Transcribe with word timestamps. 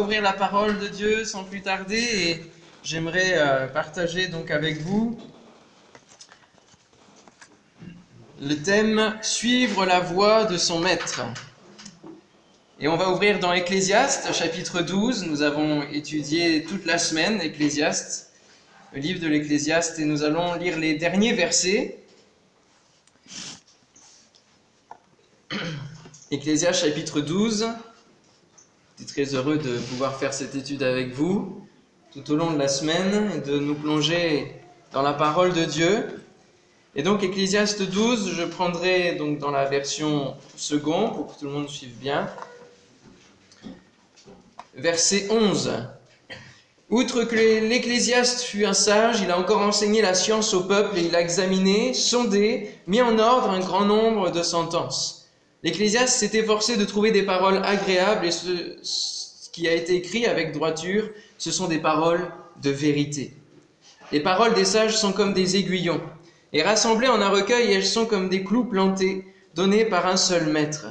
ouvrir 0.00 0.22
la 0.22 0.32
parole 0.32 0.78
de 0.78 0.88
Dieu 0.88 1.24
sans 1.24 1.44
plus 1.44 1.62
tarder 1.62 1.98
et 1.98 2.50
j'aimerais 2.82 3.34
euh, 3.34 3.66
partager 3.66 4.28
donc 4.28 4.50
avec 4.50 4.80
vous 4.80 5.18
le 8.40 8.54
thème 8.54 9.16
Suivre 9.22 9.86
la 9.86 10.00
voie 10.00 10.44
de 10.44 10.58
son 10.58 10.78
maître. 10.80 11.22
Et 12.78 12.88
on 12.88 12.96
va 12.96 13.10
ouvrir 13.10 13.38
dans 13.38 13.54
Ecclésiaste, 13.54 14.32
chapitre 14.34 14.82
12. 14.82 15.26
Nous 15.26 15.40
avons 15.40 15.82
étudié 15.90 16.64
toute 16.64 16.84
la 16.84 16.98
semaine 16.98 17.40
Ecclésiaste, 17.40 18.30
le 18.92 19.00
livre 19.00 19.20
de 19.20 19.28
l'Ecclésiaste, 19.28 19.98
et 19.98 20.04
nous 20.04 20.22
allons 20.22 20.54
lire 20.56 20.78
les 20.78 20.94
derniers 20.94 21.32
versets. 21.32 21.98
Ecclésiaste 26.30 26.84
chapitre 26.84 27.22
12. 27.22 27.68
Suis 28.96 29.06
très 29.06 29.34
heureux 29.34 29.58
de 29.58 29.76
pouvoir 29.76 30.16
faire 30.16 30.32
cette 30.32 30.54
étude 30.54 30.82
avec 30.82 31.12
vous 31.12 31.60
tout 32.14 32.32
au 32.32 32.36
long 32.36 32.50
de 32.52 32.58
la 32.58 32.68
semaine 32.68 33.30
et 33.36 33.46
de 33.46 33.58
nous 33.58 33.74
plonger 33.74 34.54
dans 34.92 35.02
la 35.02 35.12
parole 35.12 35.52
de 35.52 35.64
Dieu. 35.64 36.22
Et 36.94 37.02
donc 37.02 37.22
Ecclésiaste 37.22 37.82
12, 37.82 38.32
je 38.32 38.42
prendrai 38.44 39.16
donc 39.16 39.38
dans 39.38 39.50
la 39.50 39.66
version 39.66 40.34
second 40.56 41.10
pour 41.10 41.26
que 41.26 41.38
tout 41.38 41.44
le 41.44 41.50
monde 41.50 41.68
suive 41.68 41.94
bien. 42.00 42.30
Verset 44.74 45.28
11. 45.30 45.88
Outre 46.88 47.24
que 47.24 47.34
l'Ecclésiaste 47.34 48.40
fut 48.42 48.64
un 48.64 48.72
sage, 48.72 49.20
il 49.20 49.30
a 49.30 49.38
encore 49.38 49.60
enseigné 49.60 50.00
la 50.00 50.14
science 50.14 50.54
au 50.54 50.62
peuple 50.62 50.96
et 50.96 51.02
il 51.02 51.14
a 51.14 51.20
examiné, 51.20 51.92
sondé, 51.92 52.70
mis 52.86 53.02
en 53.02 53.18
ordre 53.18 53.50
un 53.50 53.60
grand 53.60 53.84
nombre 53.84 54.30
de 54.30 54.42
sentences. 54.42 55.25
L'Ecclésiaste 55.62 56.18
s'est 56.18 56.36
efforcé 56.36 56.76
de 56.76 56.84
trouver 56.84 57.10
des 57.10 57.22
paroles 57.22 57.60
agréables 57.64 58.26
et 58.26 58.30
ce, 58.30 58.76
ce, 58.82 59.50
qui 59.50 59.66
a 59.68 59.74
été 59.74 59.94
écrit 59.94 60.26
avec 60.26 60.52
droiture, 60.52 61.08
ce 61.38 61.50
sont 61.50 61.66
des 61.66 61.78
paroles 61.78 62.30
de 62.62 62.70
vérité. 62.70 63.34
Les 64.12 64.20
paroles 64.20 64.54
des 64.54 64.66
sages 64.66 64.96
sont 64.96 65.12
comme 65.12 65.32
des 65.32 65.56
aiguillons, 65.56 66.02
et 66.52 66.62
rassemblées 66.62 67.08
en 67.08 67.22
un 67.22 67.30
recueil, 67.30 67.72
elles 67.72 67.86
sont 67.86 68.06
comme 68.06 68.28
des 68.28 68.44
clous 68.44 68.66
plantés, 68.66 69.24
donnés 69.54 69.86
par 69.86 70.06
un 70.06 70.16
seul 70.16 70.46
maître. 70.46 70.88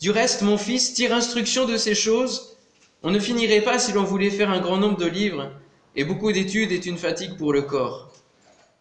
Du 0.00 0.10
reste, 0.10 0.42
mon 0.42 0.58
fils, 0.58 0.94
tire 0.94 1.14
instruction 1.14 1.64
de 1.64 1.76
ces 1.76 1.94
choses. 1.94 2.56
On 3.02 3.10
ne 3.10 3.18
finirait 3.18 3.62
pas 3.62 3.78
si 3.78 3.92
l'on 3.92 4.04
voulait 4.04 4.30
faire 4.30 4.50
un 4.50 4.60
grand 4.60 4.76
nombre 4.76 4.98
de 4.98 5.06
livres, 5.06 5.50
et 5.96 6.04
beaucoup 6.04 6.30
d'études 6.30 6.70
est 6.70 6.86
une 6.86 6.98
fatigue 6.98 7.36
pour 7.36 7.52
le 7.52 7.62
corps. 7.62 8.12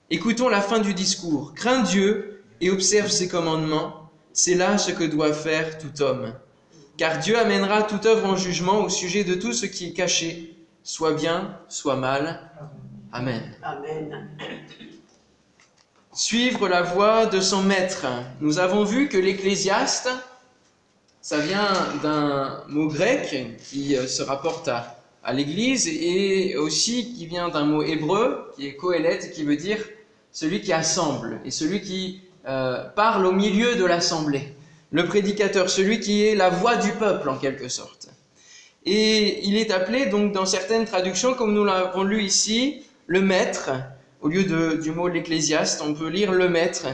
Écoutons 0.09 0.49
la 0.49 0.61
fin 0.61 0.79
du 0.79 0.93
discours. 0.93 1.53
Crains 1.55 1.81
Dieu 1.81 2.43
et 2.61 2.69
observe 2.69 3.09
ses 3.09 3.27
commandements 3.27 4.06
c'est 4.37 4.53
là 4.53 4.77
ce 4.77 4.91
que 4.91 5.03
doit 5.03 5.33
faire 5.33 5.79
tout 5.79 6.03
homme. 6.03 6.31
Car 6.95 7.17
Dieu 7.17 7.39
amènera 7.39 7.81
toute 7.81 8.05
œuvre 8.05 8.27
en 8.27 8.35
jugement 8.35 8.83
au 8.83 8.89
sujet 8.89 9.23
de 9.23 9.33
tout 9.33 9.51
ce 9.51 9.65
qui 9.65 9.87
est 9.87 9.93
caché, 9.93 10.55
soit 10.83 11.13
bien, 11.13 11.57
soit 11.69 11.95
mal. 11.95 12.39
Amen. 13.11 13.41
Amen. 13.63 14.29
Suivre 16.13 16.69
la 16.69 16.83
voie 16.83 17.25
de 17.25 17.41
son 17.41 17.63
maître. 17.63 18.05
Nous 18.39 18.59
avons 18.59 18.83
vu 18.83 19.09
que 19.09 19.17
l'ecclésiaste, 19.17 20.09
ça 21.19 21.39
vient 21.39 21.73
d'un 22.03 22.63
mot 22.67 22.87
grec 22.89 23.57
qui 23.67 23.95
se 24.07 24.21
rapporte 24.21 24.67
à, 24.67 24.99
à 25.23 25.33
l'église 25.33 25.87
et 25.87 26.57
aussi 26.57 27.15
qui 27.15 27.25
vient 27.25 27.49
d'un 27.49 27.65
mot 27.65 27.81
hébreu 27.81 28.53
qui 28.55 28.67
est 28.67 28.75
kohelet, 28.75 29.31
qui 29.33 29.43
veut 29.43 29.57
dire 29.57 29.79
celui 30.31 30.61
qui 30.61 30.73
assemble 30.73 31.41
et 31.43 31.49
celui 31.49 31.81
qui 31.81 32.21
euh, 32.47 32.83
parle 32.95 33.25
au 33.25 33.31
milieu 33.31 33.75
de 33.75 33.85
l'assemblée. 33.85 34.53
Le 34.91 35.05
prédicateur, 35.05 35.69
celui 35.69 35.99
qui 35.99 36.25
est 36.25 36.35
la 36.35 36.49
voix 36.49 36.77
du 36.77 36.91
peuple 36.91 37.29
en 37.29 37.37
quelque 37.37 37.67
sorte. 37.67 38.07
Et 38.85 39.45
il 39.45 39.57
est 39.57 39.69
appelé 39.69 40.05
donc 40.05 40.31
dans 40.31 40.45
certaines 40.45 40.85
traductions, 40.85 41.33
comme 41.33 41.53
nous 41.53 41.65
l'avons 41.65 42.03
lu 42.03 42.23
ici, 42.23 42.83
le 43.05 43.21
maître. 43.21 43.71
Au 44.21 44.29
lieu 44.29 44.45
de, 44.45 44.79
du 44.81 44.91
mot 44.91 45.09
l'ecclésiaste, 45.09 45.81
on 45.85 45.93
peut 45.93 46.07
lire 46.07 46.31
le 46.31 46.47
maître. 46.47 46.87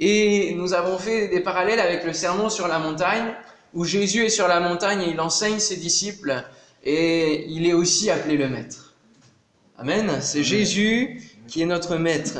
Et 0.00 0.54
nous 0.54 0.74
avons 0.74 0.98
fait 0.98 1.28
des 1.28 1.40
parallèles 1.40 1.80
avec 1.80 2.04
le 2.04 2.12
sermon 2.12 2.50
sur 2.50 2.66
la 2.66 2.80
montagne, 2.80 3.32
où 3.74 3.84
Jésus 3.84 4.24
est 4.24 4.28
sur 4.28 4.48
la 4.48 4.58
montagne 4.58 5.02
et 5.02 5.10
il 5.10 5.20
enseigne 5.20 5.60
ses 5.60 5.76
disciples, 5.76 6.44
et 6.82 7.46
il 7.48 7.66
est 7.66 7.72
aussi 7.72 8.10
appelé 8.10 8.36
le 8.36 8.48
maître. 8.48 8.94
Amen. 9.78 10.18
C'est 10.20 10.42
Jésus 10.42 11.22
qui 11.46 11.62
est 11.62 11.66
notre 11.66 11.96
maître. 11.96 12.38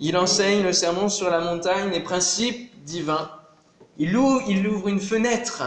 Il 0.00 0.16
enseigne 0.16 0.62
le 0.62 0.72
sermon 0.72 1.08
sur 1.08 1.30
la 1.30 1.40
montagne, 1.40 1.90
les 1.90 2.00
principes 2.00 2.70
divins. 2.84 3.30
Il 3.96 4.16
ouvre, 4.16 4.88
une 4.88 5.00
fenêtre 5.00 5.62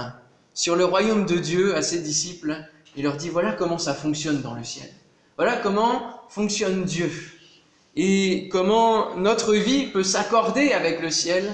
sur 0.54 0.76
le 0.76 0.84
royaume 0.84 1.26
de 1.26 1.38
Dieu 1.38 1.76
à 1.76 1.82
ses 1.82 2.00
disciples. 2.02 2.58
Il 2.96 3.04
leur 3.04 3.16
dit, 3.16 3.30
voilà 3.30 3.54
comment 3.54 3.78
ça 3.78 3.94
fonctionne 3.94 4.42
dans 4.42 4.54
le 4.54 4.64
ciel. 4.64 4.90
Voilà 5.38 5.58
comment 5.58 6.22
fonctionne 6.30 6.84
Dieu. 6.84 7.12
Et 7.96 8.50
comment 8.50 9.16
notre 9.16 9.54
vie 9.54 9.88
peut 9.88 10.04
s'accorder 10.04 10.72
avec 10.74 11.02
le 11.02 11.10
ciel 11.10 11.54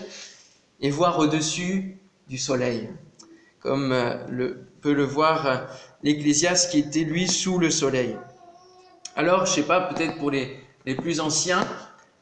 et 0.81 0.89
voir 0.89 1.19
au-dessus 1.19 1.97
du 2.27 2.37
soleil. 2.37 2.89
Comme 3.59 3.93
le, 4.29 4.65
peut 4.81 4.93
le 4.93 5.05
voir 5.05 5.67
l'Ecclésiaste 6.01 6.71
qui 6.71 6.79
était 6.79 7.03
lui 7.03 7.27
sous 7.27 7.59
le 7.59 7.69
soleil. 7.69 8.17
Alors, 9.15 9.45
je 9.45 9.53
sais 9.53 9.63
pas, 9.63 9.81
peut-être 9.81 10.17
pour 10.17 10.31
les, 10.31 10.59
les 10.85 10.95
plus 10.95 11.19
anciens, 11.19 11.65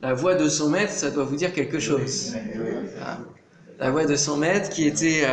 la 0.02 0.14
voix 0.14 0.36
de 0.36 0.50
son 0.50 0.70
maître, 0.70 0.92
ça 0.92 1.12
doit 1.12 1.24
vous 1.24 1.36
dire 1.36 1.54
quelque 1.54 1.80
chose. 1.80 2.34
La 3.80 3.92
voix 3.92 4.06
de 4.06 4.16
son 4.16 4.38
maître 4.38 4.70
qui 4.70 4.88
était 4.88 5.26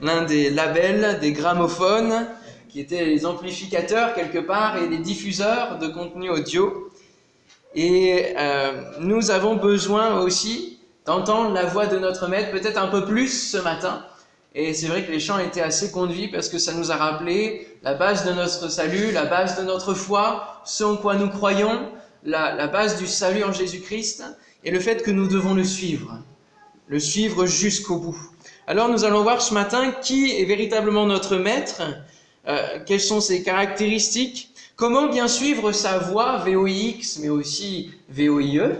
l'un 0.00 0.24
des 0.24 0.50
labels, 0.50 1.18
des 1.20 1.32
gramophones, 1.32 2.26
qui 2.68 2.80
étaient 2.80 3.04
les 3.04 3.24
amplificateurs 3.24 4.14
quelque 4.14 4.38
part 4.38 4.76
et 4.78 4.88
les 4.88 4.98
diffuseurs 4.98 5.78
de 5.78 5.88
contenu 5.88 6.28
audio. 6.28 6.90
Et 7.74 8.34
euh, 8.36 8.82
nous 9.00 9.30
avons 9.30 9.56
besoin 9.56 10.20
aussi 10.20 10.78
d'entendre 11.04 11.52
la 11.52 11.64
voix 11.64 11.86
de 11.86 11.98
notre 11.98 12.28
maître, 12.28 12.50
peut-être 12.50 12.80
un 12.80 12.88
peu 12.88 13.04
plus 13.04 13.50
ce 13.50 13.58
matin. 13.58 14.04
Et 14.54 14.72
c'est 14.72 14.88
vrai 14.88 15.04
que 15.04 15.12
les 15.12 15.20
chants 15.20 15.38
étaient 15.38 15.60
assez 15.60 15.92
conduits 15.92 16.28
parce 16.28 16.48
que 16.48 16.58
ça 16.58 16.72
nous 16.72 16.90
a 16.90 16.96
rappelé 16.96 17.68
la 17.82 17.94
base 17.94 18.24
de 18.26 18.32
notre 18.32 18.68
salut, 18.70 19.12
la 19.12 19.26
base 19.26 19.58
de 19.58 19.64
notre 19.64 19.94
foi, 19.94 20.62
ce 20.64 20.82
en 20.82 20.96
quoi 20.96 21.14
nous 21.14 21.28
croyons, 21.28 21.90
la, 22.26 22.66
base 22.66 22.98
du 22.98 23.06
salut 23.06 23.44
en 23.44 23.52
Jésus-Christ 23.52 24.24
et 24.64 24.70
le 24.70 24.80
fait 24.80 25.02
que 25.02 25.10
nous 25.10 25.28
devons 25.28 25.54
le 25.54 25.64
suivre, 25.64 26.18
le 26.88 26.98
suivre 26.98 27.46
jusqu'au 27.46 27.96
bout. 27.96 28.18
Alors 28.66 28.88
nous 28.88 29.04
allons 29.04 29.22
voir 29.22 29.40
ce 29.40 29.54
matin 29.54 29.92
qui 29.92 30.32
est 30.32 30.44
véritablement 30.44 31.06
notre 31.06 31.36
maître, 31.36 31.82
euh, 32.48 32.80
quelles 32.84 33.00
sont 33.00 33.20
ses 33.20 33.42
caractéristiques, 33.42 34.50
comment 34.74 35.08
bien 35.08 35.28
suivre 35.28 35.72
sa 35.72 35.98
voie 35.98 36.38
VOIX 36.38 37.18
mais 37.20 37.28
aussi 37.28 37.92
VOIE 38.08 38.72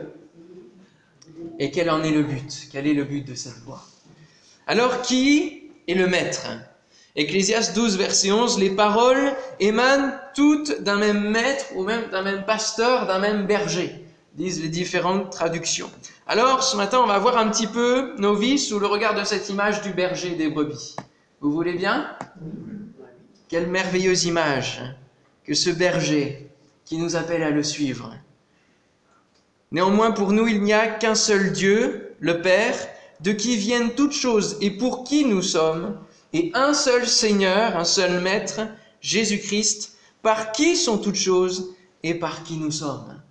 et 1.59 1.71
quel 1.71 1.89
en 1.89 2.03
est 2.03 2.11
le 2.11 2.23
but, 2.23 2.69
quel 2.73 2.87
est 2.87 2.95
le 2.95 3.05
but 3.05 3.25
de 3.25 3.35
cette 3.35 3.59
voie. 3.65 3.83
Alors 4.67 5.03
qui 5.03 5.71
est 5.87 5.95
le 5.95 6.09
maître? 6.09 6.49
Ecclésiaste 7.17 7.75
12, 7.75 7.97
verset 7.97 8.31
11, 8.31 8.59
les 8.59 8.71
paroles 8.71 9.33
émanent 9.59 10.13
toutes 10.35 10.83
d'un 10.83 10.97
même 10.97 11.31
maître 11.31 11.65
ou 11.75 11.83
même 11.83 12.11
d'un 12.11 12.23
même 12.23 12.45
pasteur, 12.45 13.07
d'un 13.07 13.19
même 13.19 13.47
berger, 13.47 14.05
disent 14.35 14.63
les 14.63 14.69
différentes 14.69 15.31
traductions. 15.33 15.91
Alors, 16.27 16.63
ce 16.63 16.77
matin, 16.77 17.01
on 17.03 17.07
va 17.07 17.19
voir 17.19 17.39
un 17.39 17.49
petit 17.49 17.67
peu 17.67 18.15
nos 18.19 18.35
vies 18.35 18.59
sous 18.59 18.79
le 18.79 18.87
regard 18.87 19.15
de 19.15 19.25
cette 19.25 19.49
image 19.49 19.81
du 19.81 19.91
berger 19.91 20.35
des 20.35 20.49
brebis. 20.49 20.95
Vous 21.41 21.51
voulez 21.51 21.73
bien? 21.73 22.11
Quelle 23.49 23.69
merveilleuse 23.69 24.27
image 24.27 24.83
que 25.47 25.55
ce 25.55 25.71
berger 25.71 26.51
qui 26.85 26.99
nous 26.99 27.17
appelle 27.17 27.43
à 27.43 27.51
le 27.51 27.63
suivre. 27.63 28.15
Néanmoins, 29.73 30.13
pour 30.13 30.33
nous, 30.33 30.47
il 30.47 30.63
n'y 30.63 30.73
a 30.73 30.87
qu'un 30.87 31.15
seul 31.15 31.53
Dieu, 31.53 32.15
le 32.21 32.43
Père, 32.43 32.77
de 33.21 33.33
qui 33.33 33.57
viennent 33.57 33.95
toutes 33.95 34.13
choses 34.13 34.57
et 34.61 34.71
pour 34.71 35.05
qui 35.05 35.25
nous 35.25 35.43
sommes, 35.43 35.99
et 36.37 36.51
un 36.53 36.75
seul 36.75 37.09
Seigneur, 37.09 37.79
un 37.79 37.85
seul 37.85 38.21
Maître, 38.21 38.61
Jésus-Christ, 39.01 39.97
par 40.21 40.53
qui 40.53 40.77
sont 40.77 40.99
toutes 40.99 41.15
choses 41.17 41.75
et 42.03 42.13
par 42.13 42.45
qui 42.45 42.59
nous 42.59 42.71
sommes. 42.71 43.23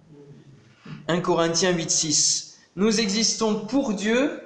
1 1.08 1.20
Corinthiens 1.22 1.72
8, 1.72 1.92
6. 1.92 2.58
Nous 2.76 3.00
existons 3.00 3.66
pour 3.68 3.94
Dieu 3.94 4.42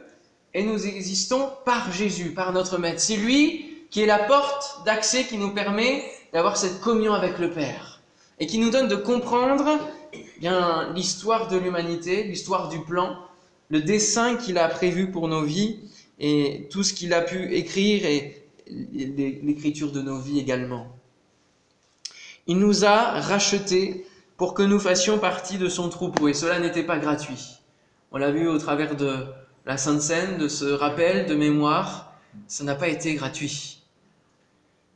et 0.54 0.64
nous 0.64 0.86
existons 0.86 1.50
par 1.64 1.94
Jésus, 1.94 2.32
par 2.34 2.52
notre 2.52 2.78
Maître. 2.78 3.00
C'est 3.00 3.16
lui 3.16 3.86
qui 3.92 4.02
est 4.02 4.06
la 4.06 4.20
porte 4.20 4.82
d'accès 4.86 5.24
qui 5.24 5.38
nous 5.38 5.54
permet 5.54 6.04
d'avoir 6.34 6.58
cette 6.58 6.82
communion 6.82 7.14
avec 7.14 7.40
le 7.40 7.52
Père 7.52 8.02
et 8.42 8.46
qui 8.46 8.58
nous 8.58 8.72
donne 8.72 8.90
de 8.90 8.96
comprendre 8.98 9.80
bien 10.42 10.92
l'histoire 10.94 11.48
de 11.48 11.56
l'humanité, 11.58 12.24
l'histoire 12.24 12.68
du 12.68 12.82
plan, 12.82 13.16
le 13.70 13.82
dessein 13.82 14.36
qu'il 14.36 14.58
a 14.58 14.68
prévu 14.68 15.12
pour 15.12 15.30
nos 15.30 15.44
vies 15.44 15.80
et 16.20 16.68
tout 16.70 16.84
ce 16.84 16.94
qu'il 16.94 17.14
a 17.14 17.22
pu 17.22 17.54
écrire 17.54 18.06
et 18.06 18.39
l'écriture 18.70 19.92
de 19.92 20.02
nos 20.02 20.20
vies 20.20 20.40
également. 20.40 20.88
Il 22.48 22.58
nous 22.58 22.86
a 22.86 23.20
rachetés 23.20 24.06
pour 24.38 24.54
que 24.54 24.64
nous 24.64 24.80
fassions 24.80 25.20
partie 25.20 25.58
de 25.58 25.68
son 25.68 25.90
troupeau 25.90 26.28
et 26.28 26.34
cela 26.34 26.60
n'était 26.60 26.84
pas 26.84 26.98
gratuit. 26.98 27.60
On 28.12 28.18
l'a 28.18 28.32
vu 28.32 28.48
au 28.48 28.58
travers 28.58 28.96
de 28.96 29.26
la 29.66 29.78
Sainte 29.78 30.02
Seine, 30.02 30.38
de 30.38 30.48
ce 30.48 30.66
rappel 30.66 31.26
de 31.28 31.36
mémoire, 31.36 32.14
ça 32.48 32.64
n'a 32.64 32.76
pas 32.76 32.88
été 32.88 33.14
gratuit. 33.16 33.84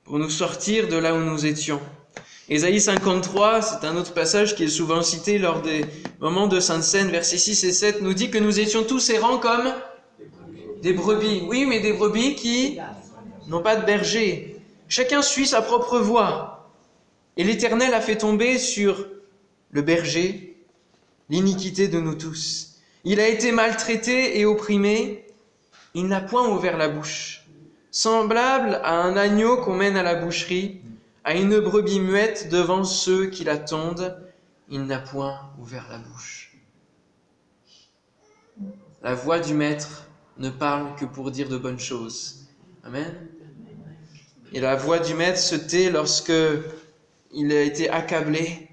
pour 0.04 0.19
nous 0.19 0.30
sortir 0.30 0.90
de 0.90 0.98
là 0.98 1.16
où 1.16 1.19
nous 1.19 1.46
étions. 1.46 1.80
Ésaïe 2.50 2.81
53, 2.81 3.62
c'est 3.62 3.88
un 3.88 3.96
autre 3.96 4.14
passage 4.14 4.56
qui 4.56 4.66
est 4.66 4.68
souvent 4.68 5.02
cité 5.02 5.38
lors 5.38 5.62
des 5.62 5.86
moments 6.19 6.48
de 6.48 6.60
Sainte 6.60 6.84
Seine, 6.84 7.10
versets 7.10 7.38
6 7.38 7.64
et 7.64 7.72
7, 7.72 8.02
nous 8.02 8.14
dit 8.14 8.30
que 8.30 8.38
nous 8.38 8.60
étions 8.60 8.84
tous 8.84 9.10
errants 9.10 9.38
comme 9.38 9.74
des 10.81 10.92
brebis. 10.92 11.44
Oui, 11.48 11.66
mais 11.66 11.80
des 11.80 11.94
brebis 11.94 12.36
qui 12.36 12.80
n'ont 13.48 13.62
pas 13.62 13.75
de 13.75 13.86
berger. 13.86 14.57
Chacun 14.88 15.22
suit 15.22 15.48
sa 15.48 15.62
propre 15.62 16.00
voie. 16.00 16.72
Et 17.38 17.44
l'Éternel 17.44 17.94
a 17.94 18.01
fait 18.01 18.18
tomber 18.18 18.57
sur 18.57 19.07
le 19.72 19.81
berger 19.81 20.57
l'iniquité 21.30 21.88
de 21.88 22.00
nous 22.00 22.16
tous. 22.16 22.80
Il 23.04 23.19
a 23.19 23.28
été 23.28 23.51
maltraité 23.51 24.40
et 24.40 24.45
opprimé. 24.45 25.25
Il 25.94 26.07
n'a 26.07 26.22
point 26.22 26.48
ouvert 26.48 26.78
la 26.78 26.90
bouche. 26.90 27.45
Semblable 27.92 28.80
à 28.84 29.01
un 29.01 29.18
agneau 29.18 29.57
qu'on 29.57 29.75
mène 29.75 29.98
à 29.98 30.04
la 30.04 30.16
boucherie, 30.16 30.81
à 31.24 31.36
une 31.36 31.60
brebis 31.60 32.00
muette 32.00 32.50
devant 32.50 32.84
ceux 32.84 33.28
qui 33.28 33.44
l'attendent, 33.44 34.18
il 34.69 34.86
n'a 34.86 35.00
point 35.00 35.51
ouvert 35.60 35.86
la 35.90 36.00
bouche. 36.00 36.57
La 39.01 39.13
voix 39.16 39.40
du 39.40 39.54
Maître 39.54 40.07
ne 40.38 40.50
parle 40.50 40.95
que 40.95 41.06
pour 41.06 41.30
dire 41.30 41.50
de 41.50 41.57
bonnes 41.57 41.80
choses. 41.80 42.48
Amen. 42.84 43.13
Et 44.54 44.60
la 44.60 44.76
voix 44.76 45.00
du 45.00 45.16
Maître 45.16 45.40
se 45.40 45.56
tait 45.56 45.90
lorsque 45.90 46.32
il 47.34 47.52
a 47.52 47.62
été 47.62 47.90
accablé 47.90 48.70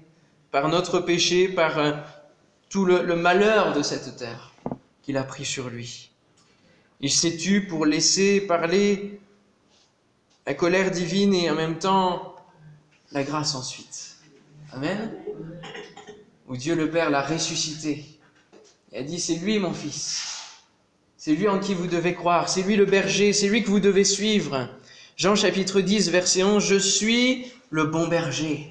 par 0.51 0.69
notre 0.69 0.99
péché, 0.99 1.47
par 1.47 1.79
euh, 1.79 1.91
tout 2.69 2.85
le, 2.85 3.01
le 3.01 3.15
malheur 3.15 3.73
de 3.73 3.81
cette 3.81 4.15
terre 4.15 4.53
qu'il 5.01 5.17
a 5.17 5.23
pris 5.23 5.45
sur 5.45 5.69
lui. 5.69 6.11
Il 6.99 7.11
s'est 7.11 7.35
tu 7.35 7.65
pour 7.65 7.87
laisser 7.87 8.41
parler 8.41 9.19
la 10.45 10.53
colère 10.53 10.91
divine 10.91 11.33
et 11.33 11.49
en 11.49 11.55
même 11.55 11.79
temps 11.79 12.35
la 13.11 13.23
grâce 13.23 13.55
ensuite. 13.55 14.17
Amen. 14.73 15.11
Où 16.47 16.57
Dieu 16.57 16.75
le 16.75 16.91
Père 16.91 17.09
l'a 17.09 17.23
ressuscité. 17.23 18.05
Il 18.91 18.99
a 18.99 19.03
dit, 19.03 19.19
c'est 19.19 19.35
lui 19.35 19.57
mon 19.57 19.73
fils. 19.73 20.27
C'est 21.17 21.33
lui 21.33 21.47
en 21.47 21.59
qui 21.59 21.73
vous 21.73 21.87
devez 21.87 22.13
croire. 22.13 22.49
C'est 22.49 22.61
lui 22.61 22.75
le 22.75 22.85
berger. 22.85 23.33
C'est 23.33 23.47
lui 23.47 23.63
que 23.63 23.69
vous 23.69 23.79
devez 23.79 24.03
suivre. 24.03 24.69
Jean 25.17 25.35
chapitre 25.35 25.81
10, 25.81 26.09
verset 26.09 26.43
11, 26.43 26.63
Je 26.63 26.75
suis 26.75 27.51
le 27.69 27.85
bon 27.85 28.07
berger. 28.07 28.69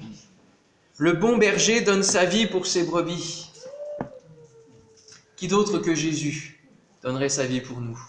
Le 0.97 1.13
bon 1.13 1.37
berger 1.37 1.81
donne 1.81 2.03
sa 2.03 2.25
vie 2.25 2.45
pour 2.45 2.65
ses 2.65 2.83
brebis. 2.83 3.49
Qui 5.35 5.47
d'autre 5.47 5.79
que 5.79 5.95
Jésus 5.95 6.63
donnerait 7.01 7.29
sa 7.29 7.45
vie 7.45 7.61
pour 7.61 7.79
nous? 7.79 7.99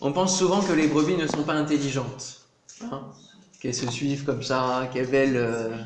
On 0.00 0.12
pense 0.12 0.36
souvent 0.36 0.60
que 0.60 0.72
les 0.72 0.88
brebis 0.88 1.16
ne 1.16 1.28
sont 1.28 1.44
pas 1.44 1.54
intelligentes, 1.54 2.40
hein? 2.80 3.12
Qu'elles 3.60 3.74
se 3.74 3.88
suivent 3.88 4.24
comme 4.24 4.42
ça, 4.42 4.90
qu'elles 4.92 5.06
veulent 5.06 5.36
euh, 5.36 5.76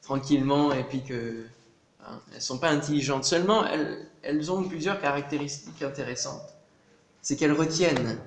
tranquillement 0.00 0.72
et 0.72 0.84
puis 0.84 1.02
que 1.02 1.44
hein, 2.02 2.18
elles 2.30 2.36
ne 2.36 2.40
sont 2.40 2.56
pas 2.56 2.70
intelligentes. 2.70 3.26
Seulement, 3.26 3.66
elles 4.22 4.50
ont 4.50 4.64
plusieurs 4.64 4.98
caractéristiques 4.98 5.82
intéressantes. 5.82 6.51
C'est 7.22 7.36
qu'elles 7.36 7.52
retiennent. 7.52 8.18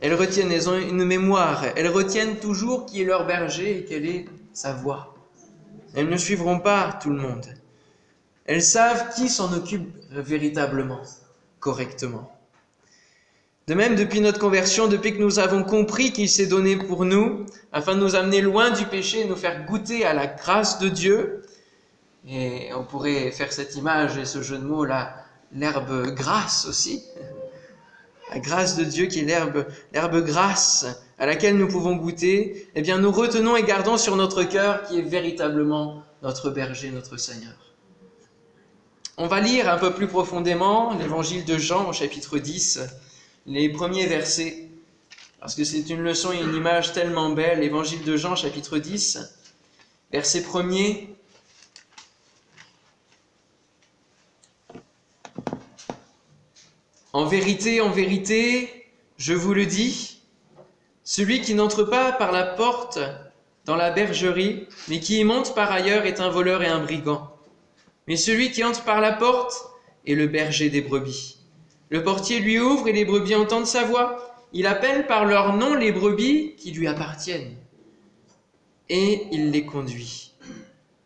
Elles 0.00 0.14
retiennent, 0.14 0.52
elles 0.52 0.68
ont 0.68 0.78
une 0.78 1.04
mémoire. 1.04 1.64
Elles 1.76 1.88
retiennent 1.88 2.36
toujours 2.36 2.86
qui 2.86 3.00
est 3.00 3.04
leur 3.04 3.24
berger 3.24 3.78
et 3.78 3.84
quelle 3.84 4.04
est 4.04 4.26
sa 4.52 4.72
voix. 4.72 5.14
Elles 5.94 6.08
ne 6.08 6.16
suivront 6.16 6.58
pas 6.58 6.98
tout 7.00 7.10
le 7.10 7.16
monde. 7.16 7.46
Elles 8.44 8.62
savent 8.62 9.14
qui 9.14 9.28
s'en 9.28 9.52
occupe 9.52 9.88
véritablement, 10.10 11.02
correctement. 11.60 12.32
De 13.68 13.74
même, 13.74 13.94
depuis 13.94 14.20
notre 14.20 14.40
conversion, 14.40 14.88
depuis 14.88 15.12
que 15.14 15.22
nous 15.22 15.38
avons 15.38 15.62
compris 15.62 16.12
qu'il 16.12 16.28
s'est 16.28 16.46
donné 16.46 16.76
pour 16.76 17.04
nous, 17.04 17.46
afin 17.70 17.94
de 17.94 18.00
nous 18.00 18.16
amener 18.16 18.40
loin 18.40 18.70
du 18.70 18.84
péché 18.86 19.20
et 19.20 19.24
nous 19.24 19.36
faire 19.36 19.64
goûter 19.64 20.04
à 20.04 20.14
la 20.14 20.26
grâce 20.26 20.80
de 20.80 20.88
Dieu, 20.88 21.42
et 22.28 22.70
on 22.74 22.82
pourrait 22.82 23.30
faire 23.30 23.52
cette 23.52 23.76
image 23.76 24.18
et 24.18 24.24
ce 24.24 24.42
jeu 24.42 24.58
de 24.58 24.64
mots 24.64 24.84
là, 24.84 25.14
l'herbe 25.52 26.12
grasse 26.14 26.66
aussi, 26.66 27.04
la 28.32 28.38
grâce 28.38 28.76
de 28.76 28.84
Dieu 28.84 29.06
qui 29.06 29.20
est 29.20 29.24
l'herbe, 29.24 29.66
l'herbe 29.92 30.24
grasse 30.24 30.86
à 31.18 31.26
laquelle 31.26 31.56
nous 31.56 31.68
pouvons 31.68 31.96
goûter, 31.96 32.68
eh 32.74 32.82
bien 32.82 32.98
nous 32.98 33.12
retenons 33.12 33.56
et 33.56 33.62
gardons 33.62 33.98
sur 33.98 34.16
notre 34.16 34.42
cœur 34.44 34.84
qui 34.84 34.98
est 34.98 35.02
véritablement 35.02 36.02
notre 36.22 36.50
berger, 36.50 36.90
notre 36.90 37.16
Seigneur. 37.18 37.54
On 39.18 39.26
va 39.26 39.40
lire 39.40 39.68
un 39.68 39.76
peu 39.76 39.92
plus 39.92 40.06
profondément 40.06 40.94
l'évangile 40.98 41.44
de 41.44 41.58
Jean 41.58 41.88
au 41.90 41.92
chapitre 41.92 42.38
10, 42.38 42.80
les 43.46 43.68
premiers 43.68 44.06
versets, 44.06 44.68
parce 45.38 45.54
que 45.54 45.64
c'est 45.64 45.90
une 45.90 46.02
leçon 46.02 46.32
et 46.32 46.40
une 46.40 46.54
image 46.54 46.92
tellement 46.92 47.30
belle. 47.30 47.60
L'évangile 47.60 48.02
de 48.04 48.16
Jean 48.16 48.34
chapitre 48.34 48.78
10, 48.78 49.18
verset 50.10 50.40
1er. 50.40 51.08
En 57.14 57.26
vérité, 57.26 57.82
en 57.82 57.90
vérité, 57.90 58.86
je 59.18 59.34
vous 59.34 59.52
le 59.52 59.66
dis, 59.66 60.22
celui 61.04 61.42
qui 61.42 61.54
n'entre 61.54 61.84
pas 61.84 62.10
par 62.12 62.32
la 62.32 62.44
porte 62.44 62.98
dans 63.66 63.76
la 63.76 63.90
bergerie, 63.90 64.66
mais 64.88 64.98
qui 64.98 65.18
y 65.18 65.24
monte 65.24 65.54
par 65.54 65.70
ailleurs 65.70 66.06
est 66.06 66.20
un 66.20 66.30
voleur 66.30 66.62
et 66.62 66.68
un 66.68 66.80
brigand. 66.80 67.30
Mais 68.08 68.16
celui 68.16 68.50
qui 68.50 68.64
entre 68.64 68.84
par 68.84 69.02
la 69.02 69.12
porte 69.12 69.54
est 70.06 70.14
le 70.14 70.26
berger 70.26 70.70
des 70.70 70.80
brebis. 70.80 71.38
Le 71.90 72.02
portier 72.02 72.38
lui 72.40 72.58
ouvre 72.58 72.88
et 72.88 72.92
les 72.92 73.04
brebis 73.04 73.34
entendent 73.34 73.66
sa 73.66 73.84
voix. 73.84 74.34
Il 74.54 74.66
appelle 74.66 75.06
par 75.06 75.26
leur 75.26 75.54
nom 75.54 75.74
les 75.74 75.92
brebis 75.92 76.54
qui 76.56 76.70
lui 76.70 76.88
appartiennent. 76.88 77.56
Et 78.88 79.26
il 79.32 79.50
les 79.50 79.66
conduit 79.66 80.32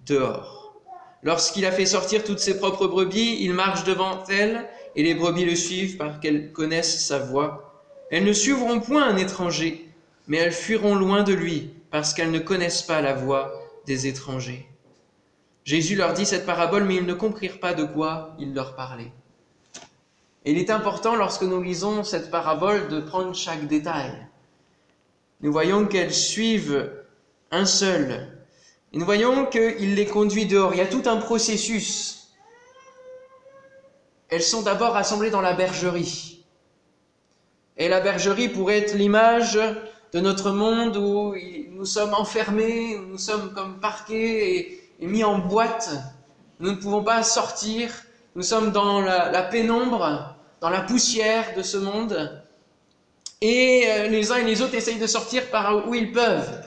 dehors. 0.07 0.77
Lorsqu'il 1.25 1.67
a 1.67 1.73
fait 1.73 1.85
sortir 1.85 2.23
toutes 2.23 2.39
ses 2.39 2.59
propres 2.59 2.87
brebis, 2.87 3.39
il 3.41 3.55
marche 3.55 3.83
devant 3.83 4.23
elles 4.29 4.69
et 4.97 5.03
les 5.03 5.15
brebis 5.15 5.45
le 5.45 5.55
suivent 5.55 5.97
parce 5.99 6.19
qu'elles 6.19 6.53
connaissent 6.53 7.07
sa 7.07 7.19
voix. 7.19 7.85
Elles 8.11 8.25
ne 8.25 8.33
suivront 8.33 8.81
point 8.81 9.07
un 9.07 9.17
étranger, 9.17 9.89
mais 10.27 10.39
elles 10.39 10.53
fuiront 10.53 10.95
loin 10.95 11.23
de 11.23 11.35
lui 11.35 11.71
parce 11.91 12.15
qu'elles 12.15 12.31
ne 12.31 12.39
connaissent 12.39 12.83
pas 12.83 13.03
la 13.03 13.15
voix 13.15 13.53
des 13.87 14.07
étrangers. 14.07 14.67
Jésus 15.65 15.97
leur 15.97 16.15
dit 16.15 16.27
cette 16.27 16.47
parabole, 16.47 16.85
mais 16.85 16.97
ils 16.97 17.07
ne 17.07 17.15
comprirent 17.15 17.61
pas 17.61 17.75
de 17.75 17.85
quoi 17.85 18.35
il 18.39 18.55
leur 18.55 18.75
parlait. 18.75 19.13
Et 20.45 20.53
il 20.53 20.59
est 20.59 20.71
important 20.71 21.17
lorsque 21.17 21.43
nous 21.43 21.61
lisons 21.61 22.05
cette 22.05 22.31
parabole 22.31 22.89
de 22.89 23.01
prendre 23.01 23.35
chaque 23.35 23.67
détail. 23.67 24.13
Nous 25.41 25.53
voyons 25.53 25.87
qu'elles 25.87 26.15
suivent 26.15 26.91
un 27.51 27.67
seul. 27.67 28.29
Et 28.93 28.99
nous 28.99 29.05
voyons 29.05 29.47
qu'il 29.47 29.95
les 29.95 30.07
conduit 30.07 30.47
dehors. 30.47 30.73
Il 30.73 30.79
y 30.79 30.83
a 30.83 30.87
tout 30.87 31.03
un 31.07 31.17
processus 31.17 32.16
elles 34.29 34.43
sont 34.43 34.63
d'abord 34.63 34.93
rassemblées 34.93 35.31
dans 35.31 35.41
la 35.41 35.53
bergerie. 35.53 36.45
Et 37.77 37.89
la 37.89 38.01
bergerie 38.01 38.49
pourrait 38.49 38.79
être 38.79 38.95
l'image 38.95 39.59
de 40.13 40.21
notre 40.21 40.51
monde 40.51 40.97
où 40.97 41.35
nous 41.71 41.85
sommes 41.85 42.15
enfermés, 42.15 42.97
où 42.97 43.03
nous 43.03 43.19
sommes 43.19 43.53
comme 43.53 43.81
parqués 43.81 44.59
et, 45.01 45.07
mis 45.07 45.25
en 45.25 45.39
boîte. 45.39 45.91
Nous 46.59 46.71
ne 46.71 46.77
pouvons 46.77 47.05
pas 47.05 47.23
sortir. 47.23 47.91
Nous 48.35 48.43
sommes 48.43 48.73
dans 48.73 49.01
la, 49.01 49.31
la 49.31 49.43
pénombre, 49.43 50.35
dans 50.61 50.71
la 50.71 50.81
poussière 50.81 51.55
de 51.55 51.63
ce 51.63 51.77
monde. 51.77 52.43
Et 53.43 53.85
euh, 53.89 54.09
les 54.09 54.33
uns 54.33 54.37
et 54.37 54.45
les 54.45 54.63
autres 54.63 54.75
essayent 54.75 54.99
de 54.99 55.07
sortir 55.07 55.51
par 55.51 55.87
où 55.87 55.95
ils 55.95 56.13
peuvent. 56.13 56.63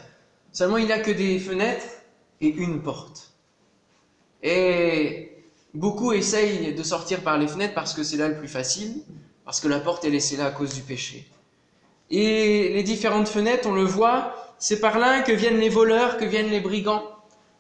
Seulement, 0.52 0.78
il 0.78 0.86
n'y 0.86 0.92
a 0.92 1.00
que 1.00 1.12
des 1.12 1.40
fenêtres 1.40 1.88
et 2.42 2.48
une 2.48 2.82
porte. 2.82 3.32
Et 4.44 5.29
Beaucoup 5.80 6.12
essayent 6.12 6.74
de 6.74 6.84
sortir 6.84 7.22
par 7.22 7.38
les 7.38 7.48
fenêtres 7.48 7.74
parce 7.74 7.94
que 7.94 8.04
c'est 8.04 8.18
là 8.18 8.28
le 8.28 8.36
plus 8.36 8.50
facile, 8.50 8.96
parce 9.46 9.62
que 9.62 9.70
la 9.70 9.80
porte 9.80 10.04
est 10.04 10.10
laissée 10.10 10.36
là 10.36 10.48
à 10.48 10.52
cause 10.52 10.74
du 10.74 10.82
péché. 10.82 11.26
Et 12.12 12.74
les 12.74 12.84
différentes 12.84 13.30
fenêtres, 13.30 13.66
on 13.66 13.72
le 13.72 13.86
voit, 13.86 14.36
c'est 14.58 14.82
par 14.82 15.00
là 15.00 15.22
que 15.22 15.32
viennent 15.32 15.62
les 15.62 15.70
voleurs, 15.70 16.18
que 16.18 16.26
viennent 16.26 16.50
les 16.50 16.60
brigands, 16.60 17.06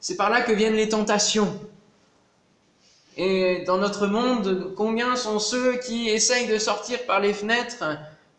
c'est 0.02 0.18
par 0.18 0.30
là 0.30 0.42
que 0.42 0.52
viennent 0.52 0.76
les 0.76 0.90
tentations. 0.90 1.48
Et 3.16 3.64
dans 3.66 3.78
notre 3.78 4.06
monde, 4.06 4.74
combien 4.76 5.16
sont 5.16 5.40
ceux 5.40 5.78
qui 5.78 6.10
essayent 6.10 6.50
de 6.50 6.58
sortir 6.58 7.06
par 7.06 7.22
les 7.22 7.32
fenêtres, 7.32 7.86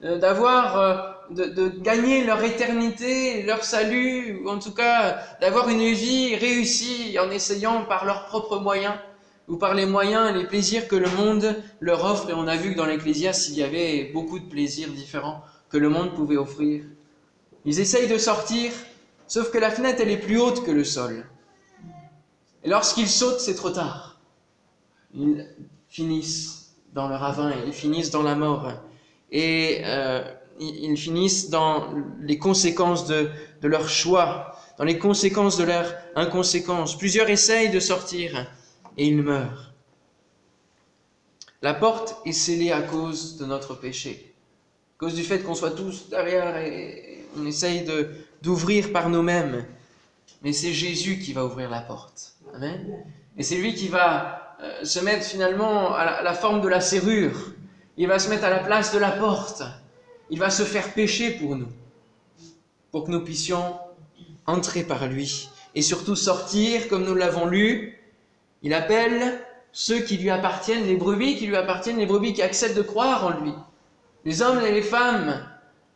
euh, 0.05 0.19
d'avoir, 0.19 0.77
euh, 0.79 0.97
de, 1.31 1.45
de, 1.47 1.69
gagner 1.69 2.25
leur 2.25 2.45
éternité, 2.45 3.45
leur 3.45 3.65
salut, 3.65 4.43
ou 4.45 4.51
en 4.51 4.59
tout 4.59 4.75
cas 4.75 5.21
d'avoir 5.41 5.71
une 5.71 5.91
vie 5.91 6.37
réussie 6.37 7.17
en 7.19 7.31
essayant 7.31 7.87
par 7.87 8.05
leurs 8.05 8.27
propres 8.27 8.59
moyens? 8.59 8.93
Ou 9.51 9.57
par 9.57 9.75
les 9.75 9.85
moyens 9.85 10.31
et 10.31 10.39
les 10.39 10.47
plaisirs 10.47 10.87
que 10.87 10.95
le 10.95 11.11
monde 11.11 11.57
leur 11.81 12.05
offre. 12.05 12.31
Et 12.31 12.35
on 12.35 12.47
a 12.47 12.57
vu 12.57 12.73
que 12.73 12.77
dans 12.77 12.87
l'Ecclésiaste, 12.87 13.49
il 13.49 13.57
y 13.57 13.65
avait 13.65 14.05
beaucoup 14.15 14.39
de 14.39 14.45
plaisirs 14.45 14.91
différents 14.91 15.43
que 15.69 15.77
le 15.77 15.89
monde 15.89 16.15
pouvait 16.15 16.37
offrir. 16.37 16.85
Ils 17.65 17.81
essayent 17.81 18.09
de 18.09 18.17
sortir, 18.17 18.71
sauf 19.27 19.51
que 19.51 19.59
la 19.59 19.71
fenêtre, 19.71 20.01
elle 20.01 20.11
est 20.11 20.17
plus 20.17 20.39
haute 20.39 20.65
que 20.65 20.71
le 20.71 20.85
sol. 20.85 21.27
Et 22.63 22.69
lorsqu'ils 22.69 23.09
sautent, 23.09 23.41
c'est 23.41 23.57
trop 23.57 23.71
tard. 23.71 24.21
Ils 25.15 25.45
finissent 25.89 26.77
dans 26.95 27.09
le 27.09 27.17
ravin, 27.17 27.53
ils 27.67 27.73
finissent 27.73 28.11
dans 28.11 28.23
la 28.23 28.37
mort. 28.37 28.73
Et 29.33 29.83
euh, 29.85 30.23
ils 30.61 30.97
finissent 30.97 31.51
dans 31.51 31.93
les 32.21 32.39
conséquences 32.39 33.07
de, 33.07 33.29
de 33.63 33.69
leur 33.69 33.89
choix, 33.89 34.55
dans 34.79 34.85
les 34.85 34.99
conséquences 34.99 35.57
de 35.57 35.65
leur 35.65 35.93
inconséquence. 36.15 36.97
Plusieurs 36.97 37.29
essayent 37.31 37.71
de 37.71 37.81
sortir 37.81 38.47
et 38.97 39.07
ils 39.07 39.23
meurent. 39.23 39.73
La 41.63 41.75
porte 41.75 42.17
est 42.25 42.33
scellée 42.33 42.73
à 42.73 42.83
cause 42.83 43.37
de 43.37 43.45
notre 43.45 43.75
péché, 43.75 44.35
à 44.97 44.99
cause 44.99 45.15
du 45.15 45.23
fait 45.23 45.41
qu'on 45.41 45.55
soit 45.55 45.73
tous 45.73 46.09
derrière 46.09 46.57
et 46.57 47.25
on 47.37 47.47
essaye 47.47 47.87
d'ouvrir 48.43 48.93
par 48.93 49.09
nous-mêmes. 49.09 49.67
Mais 50.43 50.53
c'est 50.53 50.73
Jésus 50.73 51.19
qui 51.19 51.33
va 51.33 51.45
ouvrir 51.45 51.69
la 51.69 51.81
porte. 51.81 52.35
Amen. 52.55 53.05
Et 53.37 53.43
c'est 53.43 53.57
lui 53.57 53.75
qui 53.75 53.89
va 53.89 54.57
euh, 54.63 54.85
se 54.85 55.01
mettre 55.01 55.25
finalement 55.25 55.95
à 55.95 56.23
la, 56.23 56.35
forme 56.35 56.61
de 56.61 56.69
la 56.69 56.81
serrure. 56.81 57.53
Il 57.97 58.09
va 58.09 58.19
se 58.19 58.31
mettre 58.31 58.45
à 58.45 58.51
la 58.51 58.61
place 58.61 58.93
de 58.93 58.99
la 58.99 59.11
porte. 59.11 59.63
Il 60.31 60.39
va 60.39 60.51
se 60.51 60.63
faire 60.63 60.93
pécher 60.95 61.33
pour 61.33 61.57
nous, 61.57 61.69
pour 62.91 63.05
que 63.05 63.11
nous 63.11 63.23
puissions 63.23 63.79
entrer 64.47 64.83
par 64.83 65.07
lui 65.07 65.49
et 65.75 65.83
surtout 65.83 66.17
sortir, 66.17 66.89
comme 66.89 67.05
nous 67.05 67.15
l'avons 67.15 67.47
lu. 67.47 68.00
Il 68.63 68.75
appelle 68.75 69.41
ceux 69.73 70.01
qui 70.01 70.17
lui 70.17 70.31
appartiennent, 70.31 70.87
les 70.87 70.97
brebis 70.97 71.37
qui 71.37 71.47
lui 71.47 71.57
appartiennent, 71.57 71.99
les 71.99 72.07
brebis 72.07 72.33
qui 72.33 72.43
acceptent 72.43 72.77
de 72.77 72.83
croire 72.83 73.25
en 73.25 73.41
lui. 73.41 73.53
Les 74.25 74.43
hommes 74.43 74.61
et 74.61 74.73
les 74.73 74.83
femmes 74.83 75.47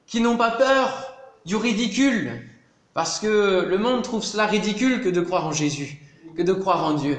qui 0.06 0.20
n'ont 0.20 0.36
pas 0.36 0.52
peur 0.52 1.14
du 1.44 1.56
ridicule, 1.56 2.48
parce 2.94 3.18
que 3.18 3.66
le 3.68 3.78
monde 3.78 4.02
trouve 4.02 4.24
cela 4.24 4.46
ridicule 4.46 5.02
que 5.02 5.08
de 5.08 5.20
croire 5.20 5.46
en 5.46 5.52
Jésus, 5.52 6.00
que 6.36 6.42
de 6.42 6.52
croire 6.52 6.84
en 6.84 6.94
Dieu. 6.94 7.18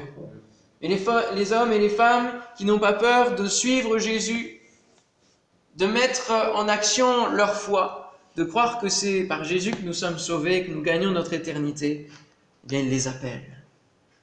Et 0.82 0.88
les, 0.88 1.52
hommes 1.52 1.72
et 1.72 1.78
les 1.78 1.88
femmes 1.88 2.30
qui 2.56 2.64
n'ont 2.64 2.78
pas 2.78 2.92
peur 2.92 3.34
de 3.34 3.46
suivre 3.46 3.98
Jésus, 3.98 4.60
de 5.76 5.86
mettre 5.86 6.32
en 6.54 6.68
action 6.68 7.30
leur 7.32 7.54
foi, 7.54 8.14
de 8.36 8.44
croire 8.44 8.78
que 8.78 8.88
c'est 8.88 9.24
par 9.24 9.44
Jésus 9.44 9.70
que 9.70 9.82
nous 9.82 9.92
sommes 9.92 10.18
sauvés, 10.18 10.64
que 10.64 10.70
nous 10.70 10.82
gagnons 10.82 11.10
notre 11.10 11.32
éternité, 11.32 12.08
eh 12.08 12.68
bien 12.68 12.80
il 12.80 12.90
les 12.90 13.08
appelle, 13.08 13.42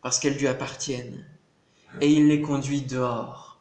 parce 0.04 0.20
qu'elles 0.20 0.38
lui 0.38 0.48
appartiennent. 0.48 1.26
Et 2.02 2.12
il 2.12 2.28
les 2.28 2.42
conduit 2.42 2.82
dehors, 2.82 3.60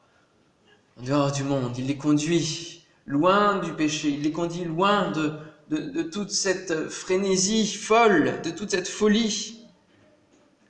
dehors 0.99 1.32
du 1.32 1.44
monde. 1.44 1.78
Il 1.78 1.87
les 1.87 1.96
conduit 1.96 2.84
loin 3.06 3.58
du 3.61 3.72
péché, 3.72 4.08
il 4.08 4.22
les 4.22 4.32
conduit 4.32 4.64
loin 4.64 5.11
de, 5.12 5.38
de, 5.70 6.02
toute 6.02 6.30
cette 6.30 6.88
frénésie 6.88 7.66
folle, 7.66 8.40
de 8.42 8.50
toute 8.50 8.70
cette 8.70 8.88
folie, 8.88 9.66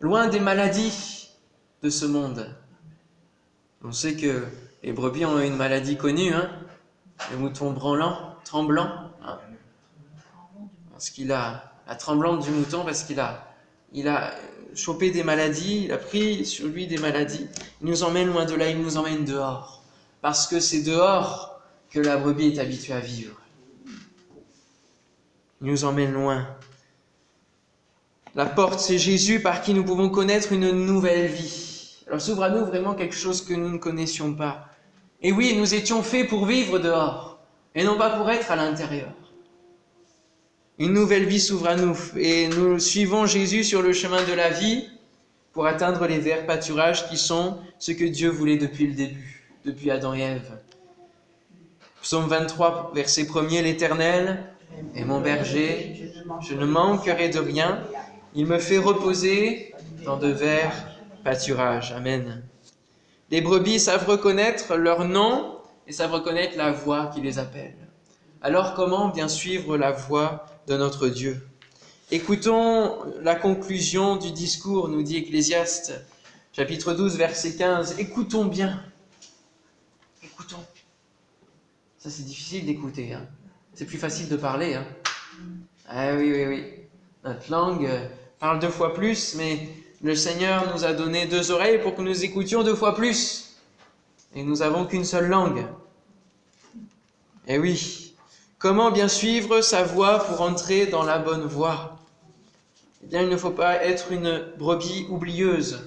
loin 0.00 0.28
des 0.28 0.40
maladies 0.40 1.30
de 1.82 1.88
ce 1.90 2.04
monde. 2.04 2.54
On 3.82 3.92
sait 3.92 4.14
que 4.14 4.44
les 4.82 4.92
brebis 4.92 5.24
ont 5.24 5.40
une 5.40 5.56
maladie 5.56 5.96
connue, 5.96 6.32
hein. 6.32 6.50
Le 7.30 7.38
mouton 7.38 7.72
branlant, 7.72 8.36
tremblant, 8.44 9.10
hein. 9.24 9.38
Parce 10.90 11.10
qu'il 11.10 11.32
a 11.32 11.72
la 11.86 11.94
tremblante 11.94 12.42
du 12.42 12.50
mouton, 12.50 12.84
parce 12.84 13.04
qu'il 13.04 13.20
a, 13.20 13.46
il 13.92 14.08
a 14.08 14.34
choper 14.74 15.10
des 15.10 15.22
maladies, 15.22 15.84
il 15.84 15.92
a 15.92 15.98
pris 15.98 16.44
sur 16.44 16.66
lui 16.66 16.86
des 16.86 16.98
maladies. 16.98 17.46
Il 17.80 17.88
nous 17.88 18.02
emmène 18.02 18.28
loin 18.28 18.44
de 18.44 18.54
là, 18.54 18.68
il 18.68 18.80
nous 18.80 18.96
emmène 18.96 19.24
dehors. 19.24 19.82
Parce 20.20 20.46
que 20.46 20.60
c'est 20.60 20.82
dehors 20.82 21.60
que 21.90 22.00
la 22.00 22.16
brebis 22.16 22.54
est 22.54 22.58
habituée 22.58 22.94
à 22.94 23.00
vivre. 23.00 23.36
Il 25.60 25.68
nous 25.68 25.84
emmène 25.84 26.12
loin. 26.12 26.46
La 28.34 28.46
porte, 28.46 28.80
c'est 28.80 28.98
Jésus 28.98 29.40
par 29.40 29.60
qui 29.62 29.74
nous 29.74 29.84
pouvons 29.84 30.08
connaître 30.08 30.52
une 30.52 30.70
nouvelle 30.70 31.26
vie. 31.26 32.02
Alors 32.06 32.20
s'ouvre 32.20 32.44
à 32.44 32.50
nous 32.50 32.64
vraiment 32.64 32.94
quelque 32.94 33.14
chose 33.14 33.42
que 33.42 33.54
nous 33.54 33.68
ne 33.68 33.78
connaissions 33.78 34.34
pas. 34.34 34.68
Et 35.20 35.32
oui, 35.32 35.54
nous 35.56 35.74
étions 35.74 36.02
faits 36.02 36.28
pour 36.28 36.46
vivre 36.46 36.78
dehors, 36.78 37.38
et 37.74 37.84
non 37.84 37.96
pas 37.96 38.10
pour 38.10 38.28
être 38.30 38.50
à 38.50 38.56
l'intérieur. 38.56 39.12
Une 40.82 40.94
nouvelle 40.94 41.26
vie 41.26 41.38
s'ouvre 41.38 41.68
à 41.68 41.76
nous 41.76 41.96
et 42.16 42.48
nous 42.48 42.80
suivons 42.80 43.24
Jésus 43.24 43.62
sur 43.62 43.82
le 43.82 43.92
chemin 43.92 44.20
de 44.24 44.32
la 44.32 44.50
vie 44.50 44.88
pour 45.52 45.66
atteindre 45.66 46.08
les 46.08 46.18
verts 46.18 46.44
pâturages 46.44 47.08
qui 47.08 47.16
sont 47.16 47.58
ce 47.78 47.92
que 47.92 48.02
Dieu 48.02 48.30
voulait 48.30 48.56
depuis 48.56 48.88
le 48.88 48.94
début, 48.94 49.44
depuis 49.64 49.92
Adam 49.92 50.12
et 50.12 50.22
Ève. 50.22 50.58
Psaume 52.02 52.26
23, 52.26 52.90
verset 52.96 53.22
1er, 53.22 53.62
L'Éternel 53.62 54.42
est 54.96 55.04
mon 55.04 55.20
berger, 55.20 56.12
je 56.40 56.54
ne 56.54 56.66
manquerai 56.66 57.28
de 57.28 57.38
rien, 57.38 57.78
il 58.34 58.46
me 58.46 58.58
fait 58.58 58.78
reposer 58.78 59.72
dans 60.04 60.16
de 60.16 60.32
verts 60.32 60.98
pâturages. 61.22 61.92
Amen. 61.92 62.42
Les 63.30 63.40
brebis 63.40 63.78
savent 63.78 64.08
reconnaître 64.08 64.74
leur 64.74 65.04
nom 65.04 65.58
et 65.86 65.92
savent 65.92 66.14
reconnaître 66.14 66.58
la 66.58 66.72
voix 66.72 67.12
qui 67.14 67.20
les 67.20 67.38
appelle. 67.38 67.76
Alors 68.40 68.74
comment 68.74 69.10
bien 69.10 69.28
suivre 69.28 69.76
la 69.76 69.92
voix 69.92 70.44
de 70.66 70.76
notre 70.76 71.08
Dieu. 71.08 71.46
Écoutons 72.10 72.98
la 73.22 73.34
conclusion 73.34 74.16
du 74.16 74.32
discours, 74.32 74.88
nous 74.88 75.02
dit 75.02 75.16
Ecclésiaste, 75.16 76.04
chapitre 76.52 76.92
12, 76.92 77.16
verset 77.16 77.56
15. 77.56 77.98
Écoutons 77.98 78.44
bien. 78.44 78.82
Écoutons. 80.22 80.64
Ça, 81.98 82.10
c'est 82.10 82.24
difficile 82.24 82.66
d'écouter. 82.66 83.12
Hein. 83.14 83.26
C'est 83.74 83.86
plus 83.86 83.98
facile 83.98 84.28
de 84.28 84.36
parler. 84.36 84.74
Hein. 84.74 84.86
Ah 85.88 86.14
oui, 86.14 86.32
oui, 86.32 86.46
oui. 86.46 86.64
Notre 87.24 87.50
langue 87.50 87.88
parle 88.38 88.58
deux 88.58 88.70
fois 88.70 88.92
plus, 88.94 89.34
mais 89.36 89.68
le 90.02 90.14
Seigneur 90.14 90.72
nous 90.74 90.84
a 90.84 90.92
donné 90.92 91.26
deux 91.26 91.50
oreilles 91.50 91.80
pour 91.80 91.94
que 91.94 92.02
nous 92.02 92.24
écoutions 92.24 92.62
deux 92.62 92.74
fois 92.74 92.94
plus. 92.94 93.56
Et 94.34 94.42
nous 94.42 94.56
n'avons 94.56 94.84
qu'une 94.84 95.04
seule 95.04 95.28
langue. 95.28 95.64
Eh 97.46 97.58
oui, 97.58 98.11
Comment 98.62 98.92
bien 98.92 99.08
suivre 99.08 99.60
sa 99.60 99.82
voie 99.82 100.20
pour 100.20 100.40
entrer 100.40 100.86
dans 100.86 101.02
la 101.02 101.18
bonne 101.18 101.44
voie? 101.44 101.98
Eh 103.02 103.08
bien, 103.08 103.22
il 103.22 103.28
ne 103.28 103.36
faut 103.36 103.50
pas 103.50 103.82
être 103.82 104.12
une 104.12 104.40
brebis 104.56 105.04
oublieuse. 105.10 105.80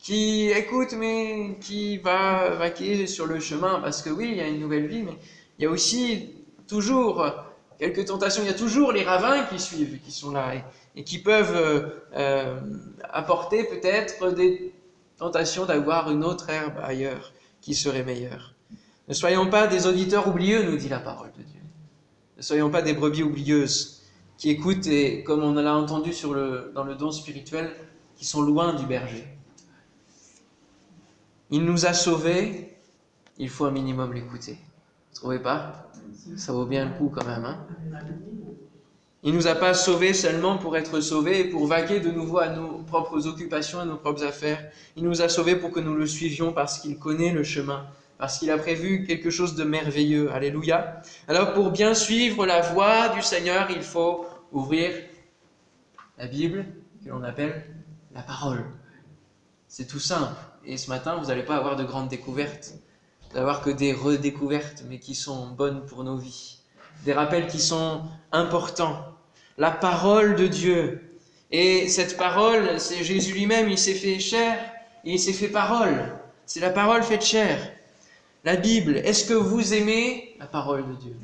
Qui 0.00 0.50
écoute 0.50 0.94
mais 0.98 1.56
qui 1.60 1.98
va 1.98 2.50
vaquer 2.56 3.06
sur 3.06 3.26
le 3.26 3.38
chemin? 3.38 3.78
Parce 3.78 4.02
que 4.02 4.10
oui, 4.10 4.30
il 4.32 4.36
y 4.38 4.40
a 4.40 4.48
une 4.48 4.58
nouvelle 4.58 4.88
vie, 4.88 5.02
mais 5.02 5.16
il 5.56 5.62
y 5.62 5.66
a 5.68 5.70
aussi 5.70 6.34
toujours 6.66 7.24
quelques 7.78 8.06
tentations, 8.06 8.42
il 8.42 8.48
y 8.48 8.50
a 8.50 8.54
toujours 8.54 8.90
les 8.90 9.04
ravins 9.04 9.44
qui 9.44 9.60
suivent, 9.60 10.00
qui 10.00 10.10
sont 10.10 10.32
là 10.32 10.54
et, 10.96 11.04
qui 11.04 11.20
peuvent 11.20 11.94
euh, 12.16 12.60
apporter 13.10 13.62
peut-être 13.62 14.32
des 14.32 14.74
tentations 15.18 15.66
d'avoir 15.66 16.10
une 16.10 16.24
autre 16.24 16.50
herbe 16.50 16.80
ailleurs 16.82 17.32
qui 17.60 17.76
serait 17.76 18.02
meilleure. 18.02 18.53
Ne 19.08 19.14
soyons 19.14 19.50
pas 19.50 19.66
des 19.66 19.86
auditeurs 19.86 20.28
oublieux, 20.28 20.62
nous 20.62 20.76
dit 20.76 20.88
la 20.88 20.98
parole 20.98 21.30
de 21.36 21.42
Dieu. 21.42 21.60
Ne 22.36 22.42
soyons 22.42 22.70
pas 22.70 22.82
des 22.82 22.94
brebis 22.94 23.22
oublieuses 23.22 24.02
qui 24.38 24.50
écoutent 24.50 24.86
et, 24.86 25.22
comme 25.22 25.42
on 25.42 25.54
l'a 25.54 25.76
entendu 25.76 26.12
dans 26.74 26.84
le 26.84 26.94
don 26.94 27.12
spirituel, 27.12 27.70
qui 28.16 28.24
sont 28.24 28.42
loin 28.42 28.74
du 28.74 28.86
berger. 28.86 29.26
Il 31.50 31.64
nous 31.64 31.86
a 31.86 31.92
sauvés, 31.92 32.76
il 33.38 33.48
faut 33.48 33.66
un 33.66 33.70
minimum 33.70 34.12
l'écouter. 34.12 34.58
Vous 35.10 35.16
trouvez 35.16 35.38
pas? 35.38 35.90
Ça 36.36 36.52
vaut 36.52 36.66
bien 36.66 36.86
le 36.86 36.92
coup 36.96 37.12
quand 37.14 37.26
même. 37.26 37.44
Hein? 37.44 37.66
Il 39.22 39.34
nous 39.34 39.46
a 39.46 39.54
pas 39.54 39.74
sauvés 39.74 40.12
seulement 40.12 40.58
pour 40.58 40.76
être 40.76 41.00
sauvés 41.00 41.40
et 41.40 41.44
pour 41.44 41.66
vaquer 41.66 42.00
de 42.00 42.10
nouveau 42.10 42.38
à 42.38 42.48
nos 42.48 42.78
propres 42.78 43.26
occupations, 43.26 43.80
à 43.80 43.84
nos 43.84 43.96
propres 43.96 44.24
affaires. 44.24 44.70
Il 44.96 45.04
nous 45.04 45.22
a 45.22 45.28
sauvés 45.28 45.56
pour 45.56 45.70
que 45.70 45.80
nous 45.80 45.94
le 45.94 46.06
suivions 46.06 46.52
parce 46.52 46.78
qu'il 46.78 46.98
connaît 46.98 47.32
le 47.32 47.42
chemin 47.42 47.86
parce 48.18 48.38
qu'il 48.38 48.50
a 48.50 48.58
prévu 48.58 49.04
quelque 49.04 49.30
chose 49.30 49.54
de 49.54 49.64
merveilleux. 49.64 50.32
Alléluia. 50.32 51.02
Alors 51.28 51.52
pour 51.52 51.70
bien 51.70 51.94
suivre 51.94 52.46
la 52.46 52.60
voie 52.60 53.08
du 53.10 53.22
Seigneur, 53.22 53.68
il 53.70 53.82
faut 53.82 54.26
ouvrir 54.52 54.92
la 56.18 56.26
Bible, 56.26 56.66
que 57.04 57.10
l'on 57.10 57.22
appelle 57.22 57.64
la 58.14 58.22
parole. 58.22 58.64
C'est 59.68 59.86
tout 59.86 59.98
simple. 59.98 60.34
Et 60.64 60.76
ce 60.76 60.88
matin, 60.88 61.16
vous 61.16 61.26
n'allez 61.26 61.42
pas 61.42 61.56
avoir 61.56 61.76
de 61.76 61.84
grandes 61.84 62.08
découvertes. 62.08 62.74
Vous 63.30 63.36
n'avoir 63.36 63.60
que 63.60 63.70
des 63.70 63.92
redécouvertes, 63.92 64.84
mais 64.88 64.98
qui 64.98 65.14
sont 65.14 65.48
bonnes 65.48 65.84
pour 65.86 66.04
nos 66.04 66.16
vies. 66.16 66.58
Des 67.04 67.12
rappels 67.12 67.48
qui 67.48 67.60
sont 67.60 68.02
importants. 68.30 69.04
La 69.58 69.70
parole 69.70 70.36
de 70.36 70.46
Dieu. 70.46 71.02
Et 71.50 71.88
cette 71.88 72.16
parole, 72.16 72.78
c'est 72.78 73.02
Jésus 73.02 73.34
lui-même, 73.34 73.68
il 73.68 73.78
s'est 73.78 73.94
fait 73.94 74.18
chair 74.18 74.56
il 75.04 75.20
s'est 75.20 75.32
fait 75.32 75.48
parole. 75.48 76.12
C'est 76.46 76.60
la 76.60 76.70
parole 76.70 77.02
faite 77.02 77.24
chair 77.24 77.58
la 78.44 78.56
Bible. 78.56 78.98
Est-ce 78.98 79.24
que 79.24 79.34
vous 79.34 79.72
aimez 79.72 80.36
la 80.38 80.46
parole 80.46 80.84
de 80.86 80.94
Dieu? 80.96 81.16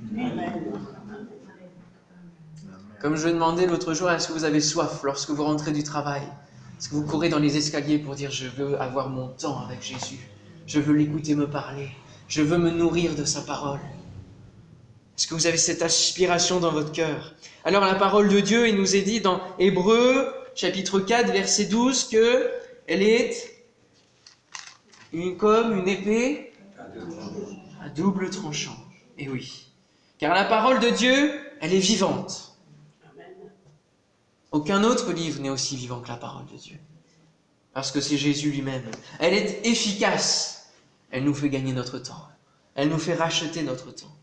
Comme 3.00 3.16
je 3.16 3.28
demandais 3.28 3.66
l'autre 3.66 3.94
jour, 3.94 4.10
est-ce 4.10 4.28
que 4.28 4.32
vous 4.32 4.44
avez 4.44 4.60
soif 4.60 5.02
lorsque 5.04 5.30
vous 5.30 5.44
rentrez 5.44 5.72
du 5.72 5.82
travail? 5.82 6.22
Est-ce 6.78 6.88
que 6.88 6.94
vous 6.94 7.04
courez 7.04 7.28
dans 7.28 7.38
les 7.38 7.56
escaliers 7.56 7.98
pour 7.98 8.14
dire 8.14 8.30
je 8.30 8.46
veux 8.46 8.80
avoir 8.80 9.10
mon 9.10 9.28
temps 9.28 9.60
avec 9.64 9.82
Jésus? 9.82 10.18
Je 10.66 10.80
veux 10.80 10.94
l'écouter 10.94 11.34
me 11.34 11.48
parler. 11.48 11.88
Je 12.28 12.42
veux 12.42 12.58
me 12.58 12.70
nourrir 12.70 13.14
de 13.14 13.24
sa 13.24 13.42
parole. 13.42 13.80
Est-ce 15.16 15.26
que 15.26 15.34
vous 15.34 15.46
avez 15.46 15.58
cette 15.58 15.82
aspiration 15.82 16.60
dans 16.60 16.72
votre 16.72 16.92
cœur? 16.92 17.34
Alors 17.64 17.84
la 17.84 17.96
parole 17.96 18.28
de 18.28 18.40
Dieu, 18.40 18.68
il 18.68 18.76
nous 18.76 18.96
est 18.96 19.02
dit 19.02 19.20
dans 19.20 19.40
Hébreu 19.58 20.32
chapitre 20.54 21.00
4 21.00 21.32
verset 21.32 21.66
12 21.66 22.08
que 22.08 22.50
elle 22.86 23.02
est 23.02 23.34
une, 25.12 25.36
comme 25.36 25.78
une 25.78 25.88
épée 25.88 26.49
à 27.82 27.88
double 27.88 28.30
tranchant. 28.30 28.76
Et 29.18 29.28
oui, 29.28 29.70
Car 30.18 30.34
la 30.34 30.44
parole 30.44 30.80
de 30.80 30.90
Dieu, 30.90 31.40
elle 31.60 31.74
est 31.74 31.78
vivante. 31.78 32.56
Aucun 34.52 34.82
autre 34.82 35.12
livre 35.12 35.40
n'est 35.40 35.50
aussi 35.50 35.76
vivant 35.76 36.00
que 36.00 36.08
la 36.08 36.16
parole 36.16 36.46
de 36.46 36.56
Dieu. 36.56 36.76
Parce 37.72 37.92
que 37.92 38.00
c'est 38.00 38.16
Jésus 38.16 38.50
lui-même. 38.50 38.90
Elle 39.20 39.34
est 39.34 39.66
efficace. 39.66 40.72
Elle 41.10 41.24
nous 41.24 41.34
fait 41.34 41.48
gagner 41.48 41.72
notre 41.72 41.98
temps. 41.98 42.28
Elle 42.74 42.88
nous 42.88 42.98
fait 42.98 43.14
racheter 43.14 43.62
notre 43.62 43.92
temps. 43.92 44.14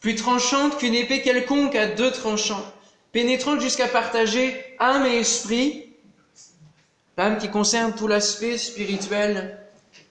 Plus 0.00 0.14
tranchante 0.14 0.78
qu'une 0.78 0.94
épée 0.94 1.22
quelconque 1.22 1.74
à 1.74 1.86
deux 1.86 2.12
tranchants, 2.12 2.64
pénétrante 3.12 3.60
jusqu'à 3.60 3.88
partager 3.88 4.54
âme 4.78 5.06
et 5.06 5.16
esprit, 5.16 5.94
l'âme 7.16 7.38
qui 7.38 7.48
concerne 7.48 7.94
tout 7.94 8.06
l'aspect 8.06 8.58
spirituel 8.58 9.65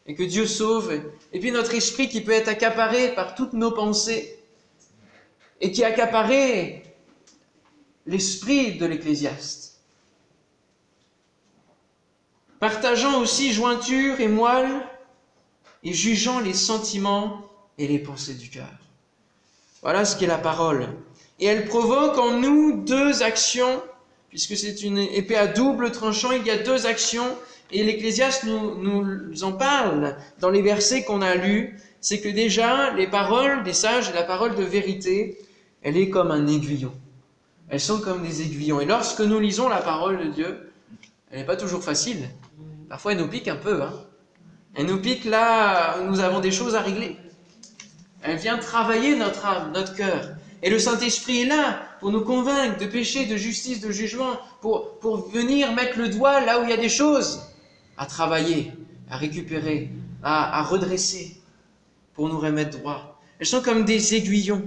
et 0.05 0.15
que 0.15 0.23
Dieu 0.23 0.45
sauve, 0.45 0.93
et 1.33 1.39
puis 1.39 1.51
notre 1.51 1.73
esprit 1.73 2.09
qui 2.09 2.21
peut 2.21 2.31
être 2.31 2.47
accaparé 2.47 3.13
par 3.15 3.35
toutes 3.35 3.53
nos 3.53 3.71
pensées 3.71 4.39
et 5.61 5.71
qui 5.71 5.83
accaparait 5.83 6.83
l'esprit 8.05 8.77
de 8.77 8.85
l'ecclésiaste. 8.85 9.81
Partageant 12.59 13.19
aussi 13.19 13.51
jointure 13.51 14.19
et 14.19 14.27
moelle 14.27 14.81
et 15.83 15.93
jugeant 15.93 16.39
les 16.39 16.53
sentiments 16.53 17.49
et 17.77 17.87
les 17.87 17.99
pensées 17.99 18.33
du 18.35 18.49
cœur. 18.49 18.71
Voilà 19.81 20.05
ce 20.05 20.17
qu'est 20.17 20.27
la 20.27 20.37
parole. 20.37 20.87
Et 21.39 21.45
elle 21.45 21.65
provoque 21.65 22.17
en 22.17 22.39
nous 22.39 22.83
deux 22.83 23.23
actions, 23.23 23.83
puisque 24.29 24.55
c'est 24.55 24.81
une 24.81 24.97
épée 24.97 25.35
à 25.35 25.47
double 25.47 25.91
tranchant, 25.91 26.31
il 26.31 26.45
y 26.45 26.49
a 26.49 26.57
deux 26.57 26.85
actions, 26.85 27.37
et 27.71 27.83
l'Ecclésiaste 27.83 28.43
nous, 28.45 28.75
nous 28.77 29.43
en 29.43 29.51
parle 29.51 30.15
dans 30.39 30.49
les 30.49 30.61
versets 30.61 31.03
qu'on 31.03 31.21
a 31.21 31.35
lus, 31.35 31.79
c'est 31.99 32.19
que 32.19 32.29
déjà 32.29 32.93
les 32.93 33.07
paroles 33.07 33.63
des 33.63 33.73
sages 33.73 34.13
la 34.13 34.23
parole 34.23 34.55
de 34.55 34.63
vérité, 34.63 35.39
elle 35.81 35.97
est 35.97 36.09
comme 36.09 36.31
un 36.31 36.47
aiguillon. 36.47 36.93
Elles 37.69 37.79
sont 37.79 37.99
comme 37.99 38.21
des 38.21 38.43
aiguillons. 38.43 38.79
Et 38.79 38.85
lorsque 38.85 39.21
nous 39.21 39.39
lisons 39.39 39.67
la 39.67 39.81
parole 39.81 40.19
de 40.19 40.31
Dieu, 40.31 40.71
elle 41.31 41.39
n'est 41.39 41.45
pas 41.45 41.55
toujours 41.55 41.83
facile. 41.83 42.29
Parfois, 42.89 43.13
elle 43.13 43.17
nous 43.17 43.27
pique 43.27 43.47
un 43.47 43.55
peu. 43.55 43.81
Hein. 43.81 43.93
Elle 44.75 44.85
nous 44.85 45.01
pique 45.01 45.25
là 45.25 45.97
où 45.99 46.05
nous 46.05 46.19
avons 46.19 46.39
des 46.39 46.51
choses 46.51 46.75
à 46.75 46.81
régler. 46.81 47.17
Elle 48.21 48.37
vient 48.37 48.59
travailler 48.59 49.15
notre 49.15 49.43
âme, 49.45 49.71
notre 49.73 49.95
cœur. 49.95 50.29
Et 50.61 50.69
le 50.69 50.77
Saint-Esprit 50.77 51.41
est 51.41 51.45
là 51.45 51.81
pour 51.99 52.11
nous 52.11 52.21
convaincre 52.21 52.77
de 52.77 52.85
péché, 52.85 53.25
de 53.25 53.37
justice, 53.37 53.81
de 53.81 53.91
jugement, 53.91 54.39
pour, 54.61 54.99
pour 54.99 55.29
venir 55.29 55.71
mettre 55.73 55.97
le 55.97 56.09
doigt 56.09 56.41
là 56.41 56.59
où 56.59 56.63
il 56.63 56.69
y 56.69 56.73
a 56.73 56.77
des 56.77 56.89
choses 56.89 57.41
à 57.97 58.05
travailler, 58.05 58.71
à 59.09 59.17
récupérer, 59.17 59.91
à, 60.23 60.63
redresser, 60.63 61.37
pour 62.13 62.29
nous 62.29 62.39
remettre 62.39 62.79
droit. 62.79 63.19
Elles 63.39 63.45
sont 63.45 63.61
comme 63.61 63.85
des 63.85 64.15
aiguillons. 64.15 64.63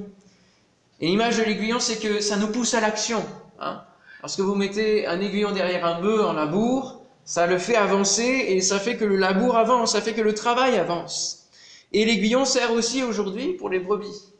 Et 1.01 1.07
l'image 1.07 1.39
de 1.39 1.43
l'aiguillon, 1.43 1.81
c'est 1.81 1.99
que 1.99 2.21
ça 2.21 2.37
nous 2.37 2.49
pousse 2.49 2.75
à 2.75 2.81
l'action. 2.81 3.25
Hein 3.61 3.83
Lorsque 4.21 4.41
vous 4.41 4.55
mettez 4.55 5.07
un 5.07 5.21
aiguillon 5.21 5.53
derrière 5.53 5.87
un 5.87 6.01
bœuf 6.01 6.25
en 6.25 6.33
labour, 6.33 7.03
ça 7.25 7.47
le 7.47 7.59
fait 7.59 7.77
avancer 7.77 8.47
et 8.49 8.61
ça 8.61 8.79
fait 8.79 8.97
que 8.97 9.05
le 9.05 9.17
labour 9.17 9.57
avance, 9.57 9.93
ça 9.93 10.01
fait 10.01 10.15
que 10.15 10.21
le 10.21 10.35
travail 10.35 10.77
avance. 10.77 11.49
Et 11.93 12.05
l'aiguillon 12.05 12.45
sert 12.45 12.73
aussi 12.73 13.03
aujourd'hui 13.03 13.55
pour 13.55 13.69
les 13.69 13.79
brebis. 13.79 14.33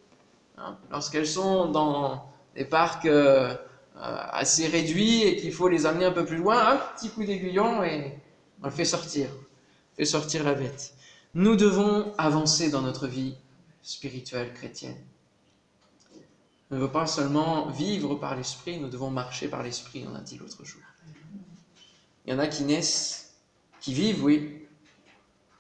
Hein 0.59 0.77
Lorsqu'elles 0.91 1.27
sont 1.27 1.67
dans 1.67 2.25
des 2.57 2.65
parcs 2.65 3.07
euh, 3.07 3.55
assez 3.95 4.67
réduits 4.67 5.23
et 5.23 5.37
qu'il 5.37 5.53
faut 5.53 5.69
les 5.69 5.87
amener 5.87 6.05
un 6.05 6.13
peu 6.13 6.25
plus 6.25 6.37
loin, 6.37 6.73
un 6.73 6.77
petit 6.97 7.09
coup 7.11 7.25
d'aiguillon 7.25 7.83
et 7.85 8.19
on 8.63 8.67
le 8.67 8.73
fait 8.73 8.85
sortir, 8.85 9.29
on 9.93 9.97
fait 9.97 10.05
sortir 10.05 10.45
la 10.45 10.55
bête. 10.55 10.95
Nous 11.35 11.57
devons 11.57 12.13
avancer 12.19 12.71
dans 12.71 12.83
notre 12.83 13.07
vie 13.07 13.35
spirituelle 13.83 14.53
chrétienne 14.55 14.97
ne 16.71 16.79
veut 16.79 16.91
pas 16.91 17.07
seulement 17.07 17.69
vivre 17.69 18.15
par 18.17 18.37
l'esprit, 18.37 18.79
nous 18.79 18.89
devons 18.89 19.11
marcher 19.11 19.49
par 19.49 19.63
l'esprit, 19.63 20.05
on 20.11 20.15
a 20.15 20.21
dit 20.21 20.37
l'autre 20.37 20.65
jour. 20.65 20.83
Il 22.27 22.33
y 22.33 22.35
en 22.35 22.39
a 22.39 22.47
qui 22.47 22.63
naissent, 22.65 23.35
qui 23.81 23.95
vivent, 23.95 24.23
oui, 24.23 24.67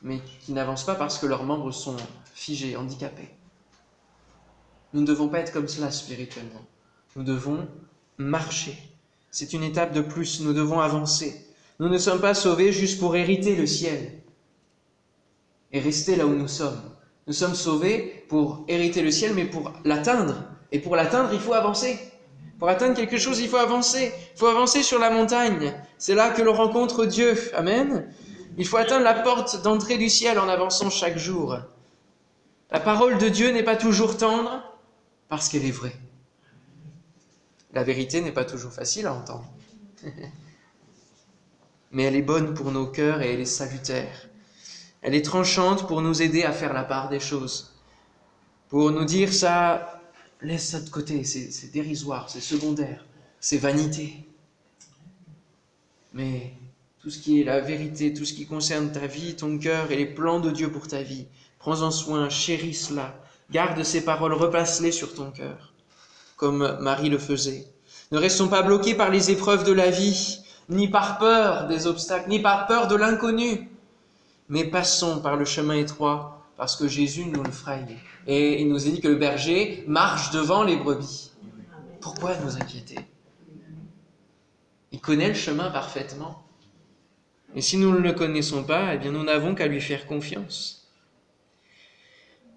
mais 0.02 0.20
qui 0.40 0.52
n'avancent 0.52 0.84
pas 0.84 0.94
parce 0.94 1.18
que 1.18 1.26
leurs 1.26 1.44
membres 1.44 1.72
sont 1.72 1.96
figés, 2.34 2.76
handicapés. 2.76 3.30
Nous 4.92 5.00
ne 5.00 5.06
devons 5.06 5.28
pas 5.28 5.38
être 5.38 5.52
comme 5.52 5.68
cela 5.68 5.90
spirituellement. 5.90 6.64
Nous 7.16 7.22
devons 7.22 7.66
marcher. 8.18 8.76
C'est 9.30 9.52
une 9.54 9.62
étape 9.62 9.92
de 9.92 10.00
plus, 10.00 10.40
nous 10.40 10.52
devons 10.52 10.80
avancer. 10.80 11.46
Nous 11.80 11.88
ne 11.88 11.98
sommes 11.98 12.20
pas 12.20 12.34
sauvés 12.34 12.72
juste 12.72 12.98
pour 12.98 13.14
hériter 13.16 13.54
le 13.54 13.66
ciel 13.66 14.20
et 15.72 15.80
rester 15.80 16.16
là 16.16 16.26
où 16.26 16.34
nous 16.34 16.48
sommes. 16.48 16.80
Nous 17.26 17.32
sommes 17.32 17.54
sauvés 17.54 18.24
pour 18.28 18.64
hériter 18.68 19.02
le 19.02 19.10
ciel, 19.10 19.34
mais 19.34 19.44
pour 19.44 19.72
l'atteindre, 19.84 20.34
et 20.72 20.78
pour 20.80 20.96
l'atteindre, 20.96 21.30
il 21.32 21.40
faut 21.40 21.54
avancer. 21.54 21.98
Pour 22.58 22.68
atteindre 22.68 22.96
quelque 22.96 23.18
chose, 23.18 23.38
il 23.40 23.48
faut 23.48 23.56
avancer. 23.58 24.12
Il 24.34 24.38
faut 24.38 24.46
avancer 24.46 24.82
sur 24.82 24.98
la 24.98 25.10
montagne. 25.10 25.72
C'est 25.98 26.14
là 26.14 26.30
que 26.30 26.42
l'on 26.42 26.54
rencontre 26.54 27.06
Dieu. 27.06 27.36
Amen. 27.54 28.12
Il 28.56 28.66
faut 28.66 28.76
atteindre 28.76 29.04
la 29.04 29.14
porte 29.14 29.62
d'entrée 29.62 29.98
du 29.98 30.08
ciel 30.08 30.38
en 30.38 30.48
avançant 30.48 30.90
chaque 30.90 31.18
jour. 31.18 31.58
La 32.70 32.80
parole 32.80 33.18
de 33.18 33.28
Dieu 33.28 33.50
n'est 33.50 33.62
pas 33.62 33.76
toujours 33.76 34.16
tendre 34.16 34.62
parce 35.28 35.48
qu'elle 35.48 35.64
est 35.64 35.70
vraie. 35.70 35.96
La 37.72 37.84
vérité 37.84 38.20
n'est 38.20 38.32
pas 38.32 38.44
toujours 38.44 38.72
facile 38.72 39.06
à 39.06 39.14
entendre. 39.14 39.48
Mais 41.90 42.04
elle 42.04 42.16
est 42.16 42.22
bonne 42.22 42.54
pour 42.54 42.70
nos 42.70 42.86
cœurs 42.86 43.22
et 43.22 43.32
elle 43.32 43.40
est 43.40 43.44
salutaire. 43.44 44.28
Elle 45.02 45.14
est 45.14 45.24
tranchante 45.24 45.86
pour 45.86 46.02
nous 46.02 46.22
aider 46.22 46.44
à 46.44 46.52
faire 46.52 46.72
la 46.72 46.84
part 46.84 47.08
des 47.08 47.20
choses. 47.20 47.74
Pour 48.68 48.90
nous 48.90 49.04
dire 49.04 49.32
ça, 49.32 49.98
Laisse 50.40 50.68
ça 50.68 50.80
de 50.80 50.88
côté, 50.88 51.24
c'est 51.24 51.72
dérisoire, 51.72 52.30
c'est 52.30 52.40
secondaire, 52.40 53.04
c'est 53.40 53.56
vanité. 53.56 54.24
Mais 56.12 56.52
tout 57.00 57.10
ce 57.10 57.18
qui 57.18 57.40
est 57.40 57.44
la 57.44 57.60
vérité, 57.60 58.14
tout 58.14 58.24
ce 58.24 58.34
qui 58.34 58.46
concerne 58.46 58.92
ta 58.92 59.08
vie, 59.08 59.34
ton 59.34 59.58
cœur 59.58 59.90
et 59.90 59.96
les 59.96 60.06
plans 60.06 60.38
de 60.38 60.50
Dieu 60.52 60.70
pour 60.70 60.86
ta 60.86 61.02
vie, 61.02 61.26
prends-en 61.58 61.90
soin, 61.90 62.28
chéris 62.28 62.74
cela, 62.74 63.20
garde 63.50 63.82
ces 63.82 64.04
paroles, 64.04 64.32
repasse-les 64.32 64.92
sur 64.92 65.12
ton 65.12 65.32
cœur, 65.32 65.72
comme 66.36 66.78
Marie 66.80 67.10
le 67.10 67.18
faisait. 67.18 67.66
Ne 68.12 68.18
restons 68.18 68.46
pas 68.46 68.62
bloqués 68.62 68.94
par 68.94 69.10
les 69.10 69.32
épreuves 69.32 69.64
de 69.64 69.72
la 69.72 69.90
vie, 69.90 70.38
ni 70.68 70.88
par 70.88 71.18
peur 71.18 71.66
des 71.66 71.86
obstacles, 71.86 72.28
ni 72.28 72.40
par 72.40 72.66
peur 72.66 72.88
de 72.88 72.94
l'inconnu, 72.94 73.70
mais 74.48 74.64
passons 74.64 75.20
par 75.20 75.36
le 75.36 75.44
chemin 75.44 75.74
étroit 75.74 76.46
parce 76.56 76.76
que 76.76 76.88
Jésus 76.88 77.24
nous 77.26 77.42
le 77.42 77.50
fraye. 77.50 77.96
Et 78.26 78.60
il 78.60 78.68
nous 78.68 78.86
a 78.86 78.90
dit 78.90 79.00
que 79.00 79.08
le 79.08 79.14
berger 79.14 79.84
marche 79.86 80.30
devant 80.32 80.64
les 80.64 80.76
brebis. 80.76 81.32
Pourquoi 82.00 82.36
nous 82.44 82.56
inquiéter? 82.56 82.98
Il 84.92 85.00
connaît 85.00 85.28
le 85.28 85.34
chemin 85.34 85.70
parfaitement. 85.70 86.42
Et 87.54 87.62
si 87.62 87.76
nous 87.76 87.92
ne 87.92 87.98
le 87.98 88.12
connaissons 88.12 88.64
pas, 88.64 88.94
eh 88.94 88.98
bien 88.98 89.12
nous 89.12 89.22
n'avons 89.24 89.54
qu'à 89.54 89.66
lui 89.66 89.80
faire 89.80 90.06
confiance. 90.06 90.90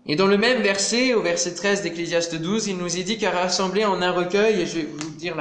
Et 0.06 0.15
dans 0.15 0.28
le 0.28 0.38
même 0.38 0.62
verset, 0.62 1.13
au 1.13 1.21
verset 1.21 1.54
13 1.54 1.84
d'Ecclésiaste 1.84 2.36
12, 2.36 2.67
il 2.67 2.78
nous 2.78 2.97
est 2.97 3.04
dit 3.04 3.17
qu'à 3.17 3.32
rassembler 3.32 3.86
en 3.86 4.02
un 4.02 4.12
recueil, 4.12 4.62
et 4.62 4.65
je 4.65 4.80
vais 4.80 4.84
vous 4.86 5.12
dire 5.12 5.36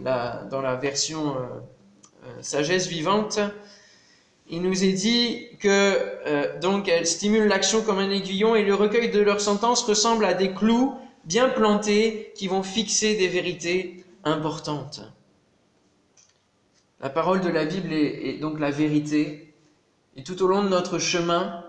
dans 0.00 0.60
la 0.60 0.74
version 0.74 1.36
euh, 1.36 1.46
sagesse 2.42 2.86
vivante, 2.86 3.40
il 4.48 4.62
nous 4.62 4.84
est 4.84 4.92
dit 4.92 5.48
que 5.58 5.68
euh, 5.68 6.60
donc 6.60 6.88
elles 6.88 7.06
stimulent 7.06 7.48
l'action 7.48 7.82
comme 7.82 7.98
un 7.98 8.10
aiguillon 8.10 8.54
et 8.54 8.64
le 8.64 8.74
recueil 8.74 9.10
de 9.10 9.20
leurs 9.20 9.40
sentences 9.40 9.82
ressemble 9.82 10.24
à 10.24 10.34
des 10.34 10.52
clous 10.52 10.94
bien 11.24 11.48
plantés 11.48 12.32
qui 12.34 12.46
vont 12.46 12.62
fixer 12.62 13.14
des 13.14 13.28
vérités 13.28 14.04
importantes. 14.24 15.00
La 17.00 17.08
parole 17.08 17.40
de 17.40 17.48
la 17.48 17.64
Bible 17.64 17.92
est, 17.92 18.28
est 18.28 18.38
donc 18.38 18.60
la 18.60 18.70
vérité 18.70 19.54
et 20.16 20.22
tout 20.22 20.42
au 20.42 20.46
long 20.46 20.62
de 20.62 20.68
notre 20.68 20.98
chemin, 20.98 21.64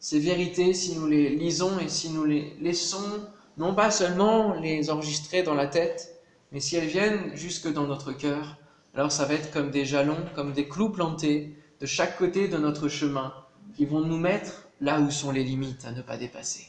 ces 0.00 0.18
vérités, 0.18 0.74
si 0.74 0.96
nous 0.96 1.06
les 1.06 1.30
lisons 1.30 1.78
et 1.78 1.88
si 1.88 2.10
nous 2.10 2.24
les 2.24 2.56
laissons, 2.60 3.26
non 3.56 3.74
pas 3.74 3.90
seulement 3.90 4.54
les 4.54 4.90
enregistrer 4.90 5.42
dans 5.42 5.54
la 5.54 5.66
tête, 5.66 6.20
mais 6.52 6.60
si 6.60 6.76
elles 6.76 6.88
viennent 6.88 7.34
jusque 7.34 7.72
dans 7.72 7.86
notre 7.86 8.12
cœur, 8.12 8.56
alors 8.94 9.10
ça 9.10 9.24
va 9.24 9.34
être 9.34 9.50
comme 9.50 9.70
des 9.70 9.84
jalons, 9.84 10.24
comme 10.34 10.52
des 10.52 10.68
clous 10.68 10.90
plantés 10.90 11.56
de 11.80 11.86
chaque 11.86 12.16
côté 12.16 12.48
de 12.48 12.56
notre 12.56 12.88
chemin 12.88 13.34
qui 13.76 13.86
vont 13.86 14.00
nous 14.00 14.18
mettre 14.18 14.68
là 14.80 15.00
où 15.00 15.10
sont 15.10 15.32
les 15.32 15.42
limites 15.42 15.84
à 15.84 15.90
ne 15.90 16.02
pas 16.02 16.16
dépasser. 16.16 16.68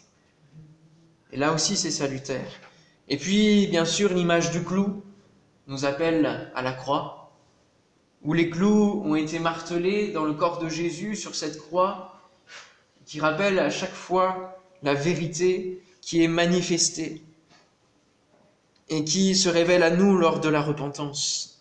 Et 1.32 1.38
là 1.38 1.54
aussi, 1.54 1.76
c'est 1.76 1.92
salutaire. 1.92 2.48
Et 3.08 3.18
puis, 3.18 3.68
bien 3.68 3.86
sûr, 3.86 4.14
l'image 4.14 4.52
du 4.52 4.64
clou 4.64 5.04
nous 5.68 5.86
appelle 5.86 6.52
à 6.56 6.62
la 6.62 6.72
croix, 6.72 7.32
où 8.24 8.34
les 8.34 8.50
clous 8.50 9.04
ont 9.06 9.16
été 9.16 9.38
martelés 9.38 10.12
dans 10.12 10.26
le 10.26 10.34
corps 10.34 10.58
de 10.60 10.70
Jésus 10.70 11.16
sur 11.16 11.36
cette 11.36 11.60
croix, 11.60 12.20
qui 13.06 13.20
rappelle 13.20 13.60
à 13.60 13.70
chaque 13.70 13.94
fois 13.94 14.60
la 14.82 14.96
vérité 14.96 15.84
qui 16.02 16.24
est 16.24 16.28
manifestée 16.28 17.22
et 18.90 19.04
qui 19.04 19.36
se 19.36 19.50
révèle 19.50 19.84
à 19.84 19.92
nous 19.92 20.18
lors 20.18 20.40
de 20.40 20.50
la 20.50 20.62
repentance. 20.62 21.55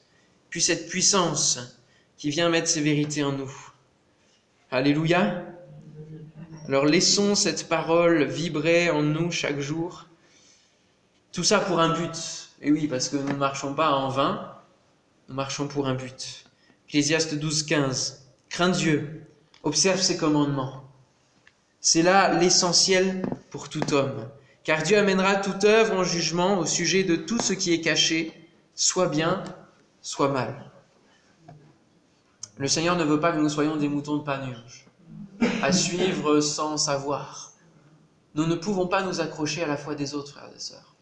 Puis 0.55 0.63
cette 0.63 0.89
puissance 0.89 1.59
qui 2.17 2.31
vient 2.31 2.49
mettre 2.49 2.69
ses 2.69 2.81
vérités 2.81 3.25
en 3.25 3.33
nous. 3.33 3.53
Alléluia. 4.71 5.43
Alors 6.69 6.85
laissons 6.85 7.35
cette 7.35 7.69
parole 7.69 8.23
vibrer 8.23 8.89
en 8.89 9.03
nous 9.03 9.33
chaque 9.33 9.59
jour 9.59 10.07
Tout 11.33 11.43
ça 11.43 11.59
pour 11.59 11.81
un 11.81 11.99
but. 11.99 12.51
Et 12.63 12.71
oui, 12.71 12.87
parce 12.87 13.09
que 13.09 13.17
nous 13.17 13.27
ne 13.27 13.33
marchons 13.33 13.75
pas 13.75 13.91
en 13.91 14.09
vain, 14.11 14.55
nous 15.29 15.35
marchons 15.35 15.67
pour 15.67 15.89
un 15.89 15.97
but. 15.97 16.45
Ecclésiaste 16.87 17.35
12, 17.35 17.65
15. 17.65 18.25
Crains 18.49 18.69
Dieu, 18.69 19.27
observe 19.65 20.01
ses 20.01 20.17
commandements. 20.17 20.89
C'est 21.81 22.03
là 22.03 22.33
l'essentiel 22.33 23.27
pour 23.51 23.69
tout 23.69 23.93
homme. 23.93 24.31
Car 24.63 24.85
Dieu 24.85 24.99
amènera 24.99 25.35
toute 25.35 25.65
œuvre 25.65 25.97
en 25.97 26.05
jugement 26.05 26.61
au 26.61 26.65
sujet 26.65 27.03
de 27.03 27.17
tout 27.17 27.41
ce 27.41 27.55
qui 27.55 27.73
est 27.73 27.81
caché, 27.81 28.33
soit 28.77 29.09
bien, 29.09 29.43
soit 30.05 30.29
mal. 30.29 30.71
Le 32.59 32.69
Seigneur 32.69 32.95
ne 32.95 33.05
veut 33.05 33.19
pas 33.19 33.33
que 33.33 33.39
nous 33.39 33.49
soyons 33.49 33.77
des 33.77 33.89
moutons 33.89 34.19
de 34.19 34.23
panurge, 34.23 34.87
à 35.63 35.73
suivre 35.73 36.41
sans 36.41 36.77
savoir. 36.77 37.53
Nous 38.35 38.47
ne 38.47 38.55
pouvons 38.55 38.87
pas 38.87 39.03
nous 39.03 39.21
accrocher 39.21 39.65
à 39.65 39.67
la 39.67 39.79
foi 39.79 39.95
des 39.95 40.15
autres, 40.15 40.33
frères 40.33 40.51
et 40.55 40.61
sœurs. 40.61 40.95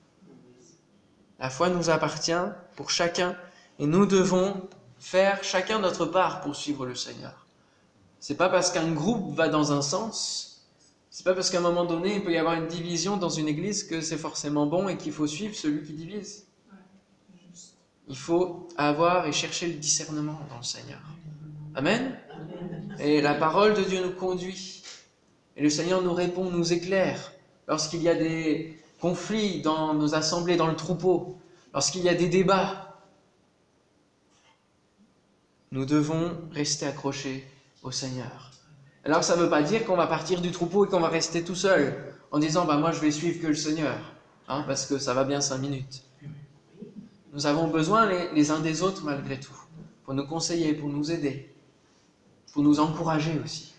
La 1.40 1.50
foi 1.50 1.68
nous 1.68 1.90
appartient 1.90 2.32
pour 2.76 2.90
chacun 2.90 3.36
et 3.80 3.86
nous 3.86 4.06
devons 4.06 4.68
faire 5.00 5.42
chacun 5.42 5.80
notre 5.80 6.06
part 6.06 6.40
pour 6.40 6.54
suivre 6.54 6.86
le 6.86 6.94
Seigneur. 6.94 7.46
C'est 8.20 8.36
pas 8.36 8.48
parce 8.48 8.70
qu'un 8.70 8.92
groupe 8.92 9.34
va 9.34 9.48
dans 9.48 9.72
un 9.72 9.82
sens, 9.82 10.68
c'est 11.10 11.24
pas 11.24 11.34
parce 11.34 11.50
qu'à 11.50 11.58
un 11.58 11.62
moment 11.62 11.84
donné 11.84 12.14
il 12.14 12.22
peut 12.22 12.32
y 12.32 12.38
avoir 12.38 12.54
une 12.54 12.68
division 12.68 13.16
dans 13.16 13.28
une 13.28 13.48
église 13.48 13.82
que 13.82 14.00
c'est 14.00 14.16
forcément 14.16 14.66
bon 14.66 14.86
et 14.86 14.96
qu'il 14.96 15.12
faut 15.12 15.26
suivre 15.26 15.56
celui 15.56 15.82
qui 15.82 15.92
divise. 15.92 16.46
Il 18.08 18.16
faut 18.16 18.68
avoir 18.76 19.26
et 19.26 19.32
chercher 19.32 19.68
le 19.68 19.74
discernement 19.74 20.40
dans 20.50 20.58
le 20.58 20.62
Seigneur. 20.62 21.00
Amen. 21.74 22.16
Et 22.98 23.20
la 23.20 23.34
parole 23.34 23.74
de 23.74 23.82
Dieu 23.82 24.02
nous 24.04 24.12
conduit. 24.12 24.82
Et 25.56 25.62
le 25.62 25.70
Seigneur 25.70 26.02
nous 26.02 26.12
répond, 26.12 26.50
nous 26.50 26.72
éclaire. 26.72 27.32
Lorsqu'il 27.68 28.02
y 28.02 28.08
a 28.08 28.14
des 28.14 28.78
conflits 29.00 29.62
dans 29.62 29.94
nos 29.94 30.14
assemblées, 30.14 30.56
dans 30.56 30.66
le 30.66 30.76
troupeau, 30.76 31.38
lorsqu'il 31.72 32.02
y 32.02 32.08
a 32.08 32.14
des 32.14 32.28
débats, 32.28 32.92
nous 35.70 35.84
devons 35.84 36.36
rester 36.52 36.86
accrochés 36.86 37.46
au 37.82 37.90
Seigneur. 37.90 38.50
Alors 39.04 39.24
ça 39.24 39.36
ne 39.36 39.42
veut 39.42 39.50
pas 39.50 39.62
dire 39.62 39.84
qu'on 39.84 39.96
va 39.96 40.06
partir 40.06 40.40
du 40.40 40.52
troupeau 40.52 40.84
et 40.84 40.88
qu'on 40.88 41.00
va 41.00 41.08
rester 41.08 41.42
tout 41.42 41.56
seul 41.56 42.14
en 42.30 42.38
disant 42.38 42.64
bah 42.64 42.76
moi 42.76 42.92
je 42.92 43.00
vais 43.00 43.10
suivre 43.10 43.40
que 43.40 43.48
le 43.48 43.54
Seigneur, 43.54 43.98
hein, 44.48 44.64
parce 44.66 44.86
que 44.86 44.98
ça 44.98 45.14
va 45.14 45.24
bien 45.24 45.40
cinq 45.40 45.58
minutes. 45.58 46.02
Nous 47.32 47.46
avons 47.46 47.68
besoin 47.68 48.06
les, 48.34 48.50
uns 48.50 48.60
des 48.60 48.82
autres 48.82 49.04
malgré 49.04 49.40
tout, 49.40 49.56
pour 50.04 50.14
nous 50.14 50.26
conseiller, 50.26 50.74
pour 50.74 50.88
nous 50.88 51.10
aider 51.10 51.52
pour 52.52 52.62
nous 52.62 52.80
encourager 52.80 53.40
aussi. 53.42 53.74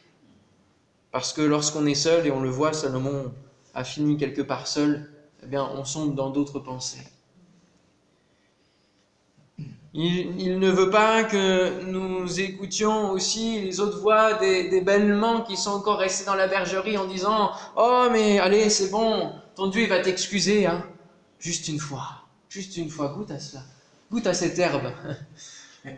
Parce 1.12 1.32
que 1.32 1.42
lorsqu'on 1.42 1.86
est 1.86 1.96
seul, 1.96 2.26
et 2.26 2.32
on 2.32 2.42
le 2.42 2.50
voit, 2.50 2.74
Salomon 2.74 3.32
a 3.76 3.84
fini 3.84 4.18
quelque 4.18 4.42
part 4.42 4.68
seul, 4.68 5.10
eh 5.44 5.46
bien, 5.46 5.70
on 5.76 5.86
sombre 5.86 6.16
dans 6.16 6.32
d'autres 6.32 6.60
pensées. 6.60 7.06
Il, 9.96 10.58
ne 10.58 10.72
veut 10.72 10.90
pas 10.90 11.24
que 11.24 11.84
nous 11.84 12.40
écoutions 12.40 13.12
aussi 13.12 13.62
les 13.62 13.80
autres 13.80 14.00
voix 14.00 14.34
des, 14.34 14.68
des 14.70 14.82
bellements 14.82 15.42
qui 15.42 15.56
sont 15.56 15.70
encore 15.70 16.00
restés 16.00 16.26
dans 16.26 16.34
la 16.34 16.48
bergerie 16.48 16.98
en 16.98 17.06
disant 17.06 17.52
Oh, 17.76 18.08
mais 18.12 18.40
allez, 18.40 18.72
c'est 18.72 18.90
bon, 18.90 19.32
ton 19.56 19.68
Dieu 19.68 19.86
va 19.86 20.00
t'excuser, 20.00 20.66
hein. 20.66 20.84
Juste 21.38 21.68
une 21.68 21.78
fois, 21.78 22.23
juste 22.54 22.78
une 22.78 22.90
fois, 22.90 23.08
goûte 23.10 23.32
à 23.32 23.40
cela, 23.40 23.64
goûte 24.12 24.28
à 24.28 24.34
cette 24.34 24.60
herbe. 24.60 24.92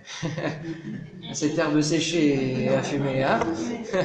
Cette 1.33 1.55
herbe 1.59 1.79
séchée 1.79 2.63
et 2.63 2.69
affumée, 2.69 3.23
hein. 3.23 3.39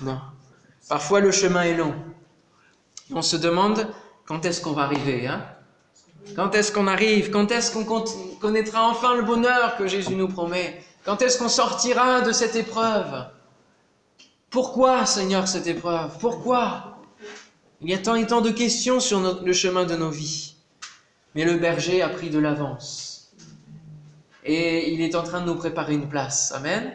Non. 0.00 0.18
Parfois 0.88 1.20
le 1.20 1.30
chemin 1.30 1.62
est 1.62 1.76
long. 1.76 1.94
On 3.12 3.22
se 3.22 3.36
demande 3.36 3.86
quand 4.24 4.44
est-ce 4.44 4.60
qu'on 4.60 4.72
va 4.72 4.82
arriver, 4.82 5.28
hein? 5.28 5.46
Quand 6.34 6.56
est-ce 6.56 6.72
qu'on 6.72 6.88
arrive? 6.88 7.30
Quand 7.30 7.52
est-ce 7.52 7.72
qu'on 7.72 7.84
connaîtra 8.40 8.88
enfin 8.88 9.14
le 9.14 9.22
bonheur 9.22 9.76
que 9.76 9.86
Jésus 9.86 10.16
nous 10.16 10.28
promet? 10.28 10.82
Quand 11.04 11.22
est-ce 11.22 11.38
qu'on 11.38 11.48
sortira 11.48 12.22
de 12.22 12.32
cette 12.32 12.56
épreuve? 12.56 13.26
Pourquoi, 14.50 15.06
Seigneur, 15.06 15.46
cette 15.46 15.68
épreuve? 15.68 16.18
Pourquoi? 16.18 16.95
Il 17.82 17.90
y 17.90 17.94
a 17.94 17.98
tant 17.98 18.14
et 18.14 18.26
tant 18.26 18.40
de 18.40 18.50
questions 18.50 19.00
sur 19.00 19.42
le 19.44 19.52
chemin 19.52 19.84
de 19.84 19.96
nos 19.96 20.10
vies. 20.10 20.54
Mais 21.34 21.44
le 21.44 21.58
berger 21.58 22.00
a 22.00 22.08
pris 22.08 22.30
de 22.30 22.38
l'avance. 22.38 23.32
Et 24.44 24.92
il 24.94 25.02
est 25.02 25.14
en 25.14 25.22
train 25.22 25.40
de 25.40 25.46
nous 25.46 25.56
préparer 25.56 25.94
une 25.94 26.08
place. 26.08 26.52
Amen. 26.52 26.92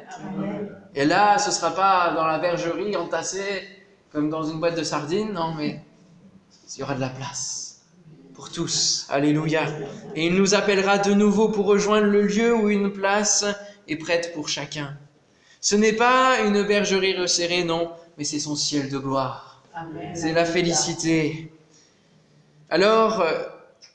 Et 0.96 1.06
là, 1.06 1.38
ce 1.38 1.50
ne 1.50 1.54
sera 1.54 1.72
pas 1.72 2.14
dans 2.16 2.26
la 2.26 2.40
bergerie 2.40 2.96
entassée 2.96 3.64
comme 4.12 4.30
dans 4.30 4.44
une 4.44 4.60
boîte 4.60 4.78
de 4.78 4.84
sardines. 4.84 5.34
Non, 5.34 5.54
mais 5.54 5.82
il 6.76 6.80
y 6.80 6.84
aura 6.84 6.96
de 6.96 7.02
la 7.02 7.10
place 7.10 7.82
pour 8.34 8.52
tous. 8.52 9.06
Alléluia. 9.10 9.66
Et 10.16 10.26
il 10.26 10.34
nous 10.34 10.56
appellera 10.56 10.98
de 10.98 11.14
nouveau 11.14 11.50
pour 11.50 11.68
rejoindre 11.68 12.08
le 12.08 12.24
lieu 12.24 12.56
où 12.56 12.70
une 12.70 12.92
place 12.92 13.46
est 13.88 13.98
prête 13.98 14.34
pour 14.34 14.50
chacun. 14.50 14.98
Ce 15.60 15.76
n'est 15.76 15.94
pas 15.94 16.40
une 16.42 16.64
bergerie 16.64 17.16
resserrée, 17.16 17.64
non, 17.64 17.92
mais 18.18 18.24
c'est 18.24 18.40
son 18.40 18.56
ciel 18.56 18.90
de 18.90 18.98
gloire. 18.98 19.51
C'est 20.14 20.34
la 20.34 20.46
félicité. 20.46 21.52
Alors, 22.70 23.24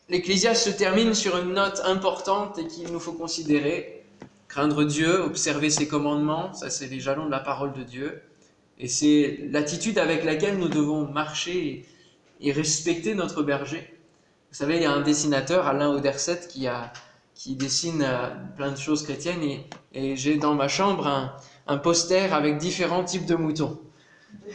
l'Ecclésiaste 0.09 0.65
se 0.65 0.71
termine 0.71 1.15
sur 1.15 1.39
une 1.39 1.55
note 1.55 1.81
importante 1.85 2.59
et 2.59 2.67
qu'il 2.67 2.93
nous 2.93 3.01
faut 3.01 3.12
considérer. 3.12 4.05
Craindre 4.49 4.85
Dieu, 4.85 5.21
observer 5.21 5.71
ses 5.71 5.89
commandements, 5.89 6.55
ça 6.55 6.71
c'est 6.71 6.87
les 6.87 7.01
jalons 7.01 7.27
de 7.27 7.31
la 7.31 7.41
parole 7.41 7.73
de 7.73 7.83
Dieu. 7.83 8.23
Et 8.79 8.89
c'est 8.89 9.41
l'attitude 9.51 9.99
avec 9.99 10.25
laquelle 10.25 10.59
nous 10.59 10.69
devons 10.69 11.07
marcher 11.07 11.85
et 12.41 12.53
respecter 12.53 13.15
notre 13.15 13.43
berger. 13.43 13.93
Vous 14.51 14.57
savez, 14.57 14.77
il 14.77 14.83
y 14.83 14.87
a 14.87 14.93
un 14.93 15.01
dessinateur, 15.01 15.67
Alain 15.67 15.89
Auderset, 15.91 16.49
qui, 16.49 16.67
a, 16.67 16.93
qui 17.35 17.57
dessine 17.57 18.03
euh, 18.03 18.29
plein 18.57 18.71
de 18.71 18.77
choses 18.77 19.03
chrétiennes 19.03 19.43
et, 19.93 20.17
j'ai 20.17 20.37
dans 20.37 20.55
ma 20.55 20.69
chambre 20.69 21.35
un 21.67 21.79
poster 21.79 22.33
avec 22.33 22.59
différents 22.59 23.05
types 23.05 23.27
de 23.27 23.35
moutons. 23.35 23.81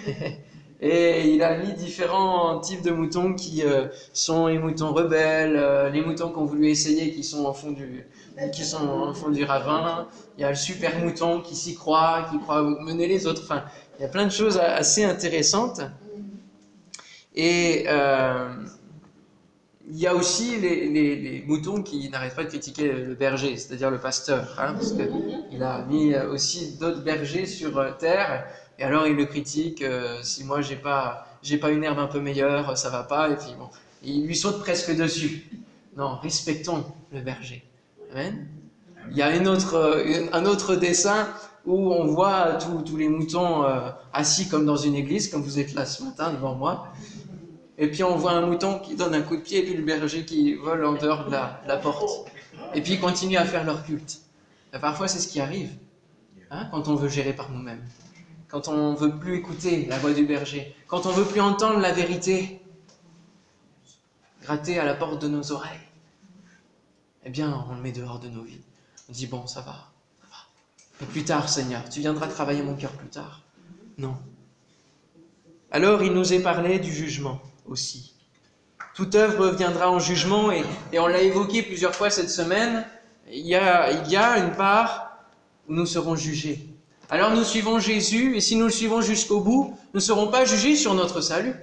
Et 0.84 1.30
il 1.32 1.44
a 1.44 1.60
mis 1.60 1.74
différents 1.74 2.60
types 2.60 2.82
de 2.82 2.90
moutons 2.90 3.36
qui 3.36 3.64
euh, 3.64 3.88
sont 4.14 4.48
les 4.48 4.58
moutons 4.58 4.94
rebelles, 4.94 5.56
euh, 5.56 5.90
les 5.92 6.02
moutons 6.02 6.32
qui 6.32 6.38
ont 6.40 6.46
voulu 6.46 6.70
essayer, 6.70 7.12
qui 7.12 7.24
sont 7.24 7.46
au 7.46 7.54
fond 7.54 7.72
du, 7.72 8.04
qui 8.52 8.66
sont 8.66 8.90
au 8.90 9.14
fond 9.14 9.30
du 9.30 9.44
ravin. 9.44 10.08
Il 10.38 10.42
y 10.42 10.44
a 10.44 10.50
le 10.50 10.56
super 10.56 10.98
mouton 10.98 11.40
qui 11.42 11.56
s'y 11.56 11.76
croit, 11.76 12.28
qui 12.32 12.40
croit 12.40 12.64
mener 12.64 13.06
les 13.06 13.28
autres. 13.28 13.44
Enfin, 13.44 13.64
il 14.00 14.02
y 14.02 14.06
a 14.06 14.08
plein 14.08 14.26
de 14.26 14.32
choses 14.32 14.58
assez 14.58 15.04
intéressantes. 15.04 15.82
Et 17.36 17.86
euh, 17.88 18.50
il 19.88 20.00
y 20.00 20.08
a 20.08 20.16
aussi 20.16 20.58
les 20.58 21.44
moutons 21.46 21.84
qui 21.84 22.10
n'arrêtent 22.10 22.36
pas 22.36 22.44
de 22.44 22.50
critiquer 22.50 22.92
le 22.92 23.14
berger, 23.14 23.56
c'est-à-dire 23.56 23.92
le 23.92 24.00
pasteur, 24.00 24.56
hein, 24.58 24.74
parce 24.74 24.94
qu'il 24.94 25.62
a 25.62 25.86
mis 25.86 26.16
aussi 26.16 26.78
d'autres 26.80 27.04
bergers 27.04 27.46
sur 27.46 27.98
terre 27.98 28.46
et 28.82 28.84
alors 28.84 29.06
il 29.06 29.16
le 29.16 29.26
critique, 29.26 29.84
euh, 29.84 30.18
si 30.24 30.44
moi 30.44 30.62
j'ai 30.62 30.76
pas, 30.76 31.28
j'ai 31.44 31.60
pas 31.60 31.70
une 31.70 31.84
herbe 31.84 32.00
un 32.00 32.08
peu 32.08 32.20
meilleure, 32.20 32.76
ça 32.76 32.90
va 32.90 33.04
pas, 33.04 33.30
et 33.30 33.36
puis 33.36 33.54
bon, 33.58 33.70
il 34.04 34.26
lui 34.26 34.36
saute 34.36 34.60
presque 34.60 34.96
dessus. 34.96 35.48
Non, 35.96 36.16
respectons 36.16 36.84
le 37.12 37.22
berger. 37.22 37.64
Amen. 38.12 38.48
Il 39.12 39.18
y 39.18 39.22
a 39.22 39.36
une 39.36 39.48
autre, 39.48 40.04
un 40.34 40.46
autre 40.46 40.76
dessin 40.76 41.28
où 41.68 41.94
on 41.94 42.06
voit 42.06 42.58
tous 42.84 42.98
les 42.98 43.08
moutons 43.08 43.66
euh, 43.66 43.92
assis 44.14 44.50
comme 44.50 44.66
dans 44.66 44.78
une 44.78 44.96
église, 44.96 45.28
comme 45.28 45.44
vous 45.44 45.60
êtes 45.60 45.76
là 45.76 45.86
ce 45.86 46.04
matin 46.04 46.32
devant 46.32 46.56
moi. 46.56 46.88
Et 47.78 47.88
puis 47.92 48.04
on 48.04 48.16
voit 48.16 48.32
un 48.32 48.48
mouton 48.48 48.80
qui 48.80 48.96
donne 48.96 49.14
un 49.14 49.22
coup 49.22 49.36
de 49.36 49.42
pied, 49.42 49.60
et 49.60 49.64
puis 49.64 49.76
le 49.76 49.84
berger 49.84 50.26
qui 50.26 50.56
vole 50.56 50.84
en 50.86 50.94
dehors 50.94 51.26
de 51.26 51.32
la, 51.32 51.78
porte. 51.78 52.32
Et 52.74 52.82
puis 52.82 52.94
ils 52.94 53.00
continuent 53.00 53.38
à 53.38 53.46
faire 53.46 53.64
leur 53.64 53.86
culte. 53.86 54.22
Et 54.74 54.80
parfois 54.80 55.08
c'est 55.08 55.20
ce 55.20 55.28
qui 55.28 55.40
arrive 55.40 55.70
hein, 56.50 56.68
quand 56.72 56.88
on 56.88 56.96
veut 56.96 57.10
gérer 57.10 57.34
par 57.34 57.52
nous-mêmes 57.52 57.84
quand 58.52 58.68
on 58.68 58.92
ne 58.92 58.98
veut 58.98 59.18
plus 59.18 59.38
écouter 59.38 59.86
la 59.86 59.98
voix 59.98 60.12
du 60.12 60.26
berger, 60.26 60.76
quand 60.88 61.06
on 61.06 61.12
ne 61.12 61.16
veut 61.16 61.26
plus 61.26 61.40
entendre 61.40 61.80
la 61.80 61.94
vérité 61.94 62.62
gratter 64.42 64.78
à 64.78 64.84
la 64.84 64.94
porte 64.94 65.22
de 65.22 65.30
nos 65.30 65.54
oreilles, 65.54 65.80
eh 67.24 67.30
bien, 67.30 67.66
on 67.70 67.76
le 67.76 67.82
met 67.82 67.94
dehors 67.94 68.20
de 68.20 68.28
nos 68.28 68.44
vies. 68.44 68.62
On 69.08 69.14
dit, 69.14 69.28
bon, 69.28 69.48
ça 69.48 69.62
va, 69.62 69.72
ça 70.22 70.28
va. 70.30 70.38
Et 71.02 71.06
plus 71.06 71.24
tard, 71.24 71.48
Seigneur, 71.48 71.88
tu 71.90 72.02
viendras 72.02 72.28
travailler 72.28 72.62
mon 72.62 72.76
cœur 72.76 72.92
plus 72.92 73.08
tard. 73.08 73.42
Non. 73.98 74.18
Alors, 75.72 76.04
il 76.04 76.12
nous 76.12 76.34
est 76.34 76.42
parlé 76.42 76.80
du 76.80 76.92
jugement 76.92 77.40
aussi. 77.68 78.16
Toute 78.96 79.16
œuvre 79.16 79.52
viendra 79.52 79.90
en 79.90 80.00
jugement, 80.00 80.52
et, 80.52 80.66
on 81.00 81.08
l'a 81.08 81.22
évoqué 81.22 81.64
plusieurs 81.64 81.96
fois 81.96 82.10
cette 82.10 82.30
semaine, 82.30 82.86
il 83.32 83.48
y 83.48 83.56
a 83.56 84.38
une 84.40 84.52
part 84.58 85.16
où 85.70 85.74
nous 85.74 85.86
serons 85.86 86.18
jugés. 86.18 86.71
Alors 87.12 87.32
nous 87.32 87.44
suivons 87.44 87.78
Jésus, 87.78 88.38
et 88.38 88.40
si 88.40 88.56
nous 88.56 88.68
le 88.68 88.72
suivons 88.72 89.02
jusqu'au 89.02 89.42
bout, 89.42 89.78
nous 89.94 90.00
ne 90.00 90.00
serons 90.00 90.30
pas 90.30 90.46
jugés 90.46 90.78
sur 90.78 90.94
notre 90.94 91.20
salut. 91.20 91.54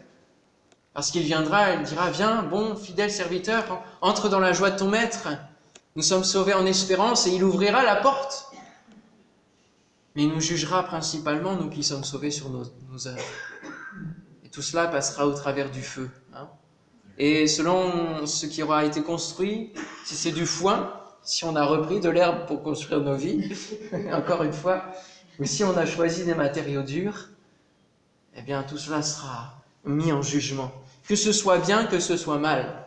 Parce 0.92 1.11
qu'il 1.11 1.22
viendra, 1.22 1.72
il 1.72 1.84
dira, 1.84 2.11
viens, 2.11 2.42
bon, 2.42 2.76
fidèle 2.76 3.11
serviteur, 3.11 3.82
entre 4.02 4.28
dans 4.28 4.40
la 4.40 4.52
joie 4.52 4.70
de 4.70 4.78
ton 4.78 4.88
maître. 4.88 5.28
Nous 5.96 6.02
sommes 6.02 6.22
sauvés 6.22 6.52
en 6.52 6.66
espérance, 6.66 7.26
et 7.26 7.30
il 7.30 7.42
ouvrira 7.42 7.82
la 7.82 7.96
porte. 7.96 8.52
Mais 10.14 10.24
il 10.24 10.28
nous 10.28 10.40
jugera 10.40 10.82
principalement, 10.82 11.56
nous 11.56 11.70
qui 11.70 11.82
sommes 11.82 12.04
sauvés 12.04 12.30
sur 12.30 12.50
nos, 12.50 13.08
œuvres. 13.08 13.22
Et 14.44 14.50
tout 14.50 14.61
cela 14.61 14.87
passera 14.87 15.26
au 15.26 15.32
travers 15.32 15.70
du 15.70 15.80
feu. 15.80 16.11
Hein. 16.34 16.46
Et 17.16 17.46
selon 17.46 18.26
ce 18.26 18.44
qui 18.44 18.62
aura 18.62 18.84
été 18.84 19.02
construit, 19.02 19.72
si 20.04 20.14
c'est 20.14 20.32
du 20.32 20.44
foin, 20.44 20.92
si 21.22 21.46
on 21.46 21.56
a 21.56 21.64
repris 21.64 22.00
de 22.00 22.11
l'herbe 22.11 22.46
pour 22.46 22.62
construire 22.62 23.00
nos 23.00 23.16
vies, 23.16 23.50
encore 24.12 24.42
une 24.42 24.52
fois, 24.52 24.84
ou 25.38 25.44
si 25.44 25.64
on 25.64 25.77
a 25.77 25.87
choisi 25.87 26.24
des 26.24 26.35
matériaux 26.35 26.83
durs, 26.83 27.29
eh 28.37 28.42
bien 28.42 28.62
tout 28.62 28.79
cela 28.79 29.03
sera 29.03 29.62
mis 29.85 30.12
en 30.12 30.22
jugement. 30.22 30.72
Que 31.07 31.16
ce 31.16 31.33
soit 31.33 31.59
bien, 31.59 31.85
que 31.85 32.01
ce 32.01 32.16
soit 32.16 32.38
mal. 32.38 32.87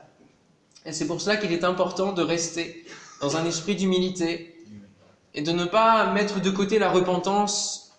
Et 0.86 0.92
c'est 0.92 1.08
pour 1.08 1.22
cela 1.22 1.38
qu'il 1.38 1.52
est 1.52 1.64
important 1.64 2.12
de 2.12 2.22
rester 2.22 2.86
dans 3.22 3.38
un 3.38 3.46
esprit 3.46 3.76
d'humilité 3.76 4.56
et 5.34 5.42
de 5.42 5.52
ne 5.52 5.66
pas 5.66 6.12
mettre 6.12 6.42
de 6.42 6.50
côté 6.50 6.80
la 6.80 6.90
repentance 6.90 7.92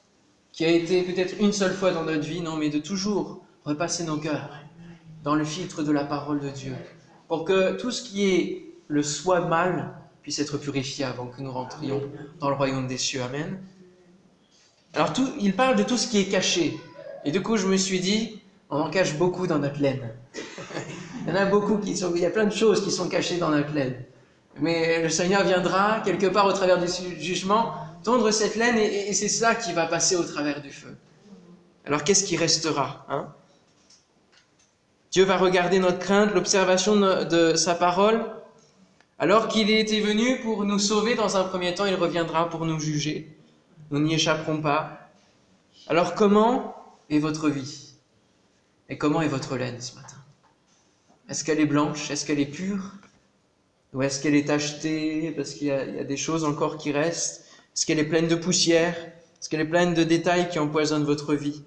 qui 0.52 0.64
a 0.64 0.68
été 0.68 1.02
peut-être 1.02 1.34
une 1.40 1.52
seule 1.52 1.72
fois 1.72 1.92
dans 1.92 2.04
notre 2.04 2.26
vie, 2.26 2.40
non, 2.40 2.56
mais 2.56 2.68
de 2.68 2.78
toujours 2.78 3.42
repasser 3.64 4.04
nos 4.04 4.18
cœurs 4.18 4.50
dans 5.22 5.34
le 5.34 5.44
filtre 5.44 5.82
de 5.82 5.92
la 5.92 6.04
parole 6.04 6.40
de 6.40 6.50
Dieu, 6.50 6.74
pour 7.28 7.44
que 7.44 7.76
tout 7.76 7.90
ce 7.90 8.02
qui 8.02 8.24
est 8.26 8.66
le 8.88 9.02
soi 9.02 9.46
mal 9.46 9.94
puisse 10.20 10.38
être 10.40 10.58
purifié 10.58 11.04
avant 11.04 11.26
que 11.26 11.40
nous 11.40 11.52
rentrions 11.52 12.02
dans 12.38 12.50
le 12.50 12.56
royaume 12.56 12.86
des 12.86 12.98
cieux. 12.98 13.22
Amen. 13.22 13.60
Alors, 14.94 15.12
tout, 15.12 15.28
il 15.40 15.54
parle 15.54 15.76
de 15.76 15.82
tout 15.82 15.96
ce 15.96 16.06
qui 16.06 16.20
est 16.20 16.26
caché. 16.26 16.78
Et 17.24 17.30
du 17.30 17.42
coup, 17.42 17.56
je 17.56 17.66
me 17.66 17.76
suis 17.76 18.00
dit, 18.00 18.42
on 18.68 18.80
en 18.80 18.90
cache 18.90 19.16
beaucoup 19.16 19.46
dans 19.46 19.58
notre 19.58 19.80
laine. 19.80 20.10
il 20.34 21.28
y 21.28 21.32
en 21.32 21.36
a 21.36 21.46
beaucoup 21.46 21.78
qui 21.78 21.96
sont, 21.96 22.12
il 22.14 22.22
y 22.22 22.26
a 22.26 22.30
plein 22.30 22.44
de 22.44 22.52
choses 22.52 22.84
qui 22.84 22.90
sont 22.90 23.08
cachées 23.08 23.38
dans 23.38 23.50
notre 23.50 23.72
laine. 23.72 23.94
Mais 24.60 25.02
le 25.02 25.08
Seigneur 25.08 25.44
viendra, 25.44 26.00
quelque 26.04 26.26
part 26.26 26.46
au 26.46 26.52
travers 26.52 26.78
du 26.78 26.88
jugement, 27.20 27.74
tondre 28.02 28.30
cette 28.30 28.56
laine 28.56 28.76
et, 28.76 29.12
c'est 29.12 29.28
ça 29.28 29.54
qui 29.54 29.72
va 29.72 29.86
passer 29.86 30.16
au 30.16 30.24
travers 30.24 30.60
du 30.60 30.70
feu. 30.70 30.96
Alors 31.86 32.04
qu'est-ce 32.04 32.24
qui 32.24 32.36
restera 32.36 33.06
hein? 33.08 33.32
Dieu 35.10 35.24
va 35.24 35.36
regarder 35.36 35.78
notre 35.78 35.98
crainte, 35.98 36.32
l'observation 36.34 36.96
de 36.96 37.54
sa 37.54 37.74
parole. 37.74 38.24
Alors 39.18 39.48
qu'il 39.48 39.70
était 39.70 40.00
venu 40.00 40.40
pour 40.40 40.64
nous 40.64 40.78
sauver 40.78 41.14
dans 41.14 41.36
un 41.36 41.44
premier 41.44 41.74
temps, 41.74 41.84
il 41.84 41.94
reviendra 41.94 42.48
pour 42.48 42.64
nous 42.64 42.80
juger. 42.80 43.36
Nous 43.92 44.00
n'y 44.00 44.14
échapperons 44.14 44.62
pas. 44.62 45.10
Alors 45.86 46.14
comment 46.14 46.74
est 47.10 47.18
votre 47.18 47.50
vie? 47.50 47.92
Et 48.88 48.96
comment 48.96 49.20
est 49.20 49.28
votre 49.28 49.58
laine 49.58 49.82
ce 49.82 49.94
matin? 49.94 50.16
Est-ce 51.28 51.44
qu'elle 51.44 51.60
est 51.60 51.66
blanche? 51.66 52.10
Est-ce 52.10 52.24
qu'elle 52.24 52.40
est 52.40 52.46
pure? 52.46 52.92
Ou 53.92 54.02
est-ce 54.02 54.22
qu'elle 54.22 54.34
est 54.34 54.48
achetée 54.48 55.30
parce 55.36 55.52
qu'il 55.52 55.66
y, 55.66 55.70
a 55.70 56.04
des 56.04 56.16
choses 56.16 56.44
encore 56.44 56.78
qui 56.78 56.90
restent? 56.90 57.44
Est-ce 57.74 57.84
qu'elle 57.84 57.98
est 57.98 58.08
pleine 58.08 58.28
de 58.28 58.34
poussière? 58.34 58.96
Est-ce 58.96 59.50
qu'elle 59.50 59.60
est 59.60 59.66
pleine 59.66 59.92
de 59.92 60.04
détails 60.04 60.48
qui 60.48 60.58
empoisonnent 60.58 61.04
votre 61.04 61.34
vie? 61.34 61.62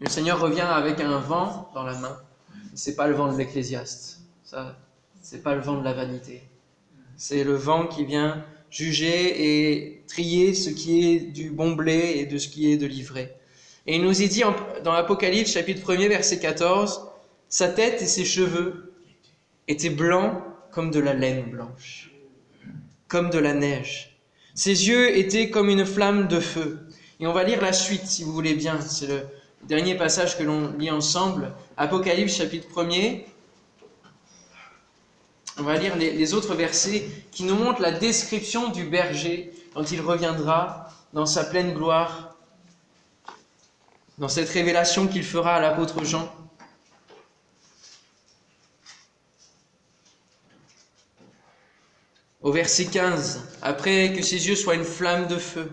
Le 0.00 0.10
Seigneur 0.10 0.38
revient 0.38 0.60
avec 0.60 1.00
un 1.00 1.18
vent 1.18 1.70
dans 1.72 1.84
la 1.84 1.98
main. 1.98 2.20
C'est 2.74 2.96
pas 2.96 3.06
le 3.06 3.14
vent 3.14 3.32
de 3.32 3.38
l'Ecclésiaste. 3.38 4.20
Ça, 4.44 4.76
c'est 5.22 5.42
pas 5.42 5.54
le 5.54 5.62
vent 5.62 5.78
de 5.78 5.84
la 5.84 5.94
vanité. 5.94 6.46
C'est 7.16 7.44
le 7.44 7.54
vent 7.54 7.86
qui 7.86 8.04
vient 8.04 8.44
juger 8.70 9.74
et 9.74 10.02
trier 10.06 10.54
ce 10.54 10.70
qui 10.70 11.10
est 11.10 11.20
du 11.20 11.50
bon 11.50 11.72
blé 11.72 12.14
et 12.16 12.26
de 12.26 12.38
ce 12.38 12.48
qui 12.48 12.72
est 12.72 12.76
de 12.76 12.86
l'ivraie. 12.86 13.36
Et 13.86 13.96
il 13.96 14.02
nous 14.02 14.22
est 14.22 14.28
dit 14.28 14.42
dans 14.82 14.92
l'Apocalypse 14.92 15.52
chapitre 15.52 15.92
1er 15.92 16.08
verset 16.08 16.38
14, 16.38 17.08
sa 17.48 17.68
tête 17.68 18.02
et 18.02 18.06
ses 18.06 18.24
cheveux 18.24 18.92
étaient 19.68 19.90
blancs 19.90 20.42
comme 20.72 20.90
de 20.90 21.00
la 21.00 21.14
laine 21.14 21.44
blanche, 21.44 22.10
comme 23.08 23.30
de 23.30 23.38
la 23.38 23.54
neige. 23.54 24.18
Ses 24.54 24.88
yeux 24.88 25.16
étaient 25.16 25.50
comme 25.50 25.68
une 25.68 25.84
flamme 25.84 26.28
de 26.28 26.40
feu. 26.40 26.80
Et 27.20 27.26
on 27.26 27.32
va 27.32 27.44
lire 27.44 27.60
la 27.60 27.72
suite, 27.72 28.06
si 28.06 28.24
vous 28.24 28.32
voulez 28.32 28.54
bien. 28.54 28.80
C'est 28.80 29.06
le 29.06 29.20
dernier 29.68 29.94
passage 29.94 30.36
que 30.36 30.42
l'on 30.42 30.72
lit 30.76 30.90
ensemble. 30.90 31.52
Apocalypse 31.76 32.36
chapitre 32.36 32.68
1er. 32.68 33.24
On 35.58 35.62
va 35.62 35.76
lire 35.78 35.96
les, 35.96 36.34
autres 36.34 36.54
versets 36.54 37.08
qui 37.32 37.44
nous 37.44 37.54
montrent 37.54 37.80
la 37.80 37.92
description 37.92 38.68
du 38.68 38.84
berger 38.84 39.52
quand 39.72 39.90
il 39.90 40.02
reviendra 40.02 40.90
dans 41.14 41.24
sa 41.24 41.44
pleine 41.44 41.72
gloire, 41.72 42.36
dans 44.18 44.28
cette 44.28 44.50
révélation 44.50 45.08
qu'il 45.08 45.24
fera 45.24 45.54
à 45.54 45.60
l'apôtre 45.60 46.04
Jean. 46.04 46.30
Au 52.42 52.52
verset 52.52 52.86
15, 52.86 53.40
après 53.62 54.12
que 54.12 54.22
ses 54.22 54.48
yeux 54.48 54.56
soient 54.56 54.74
une 54.74 54.84
flamme 54.84 55.26
de 55.26 55.38
feu, 55.38 55.72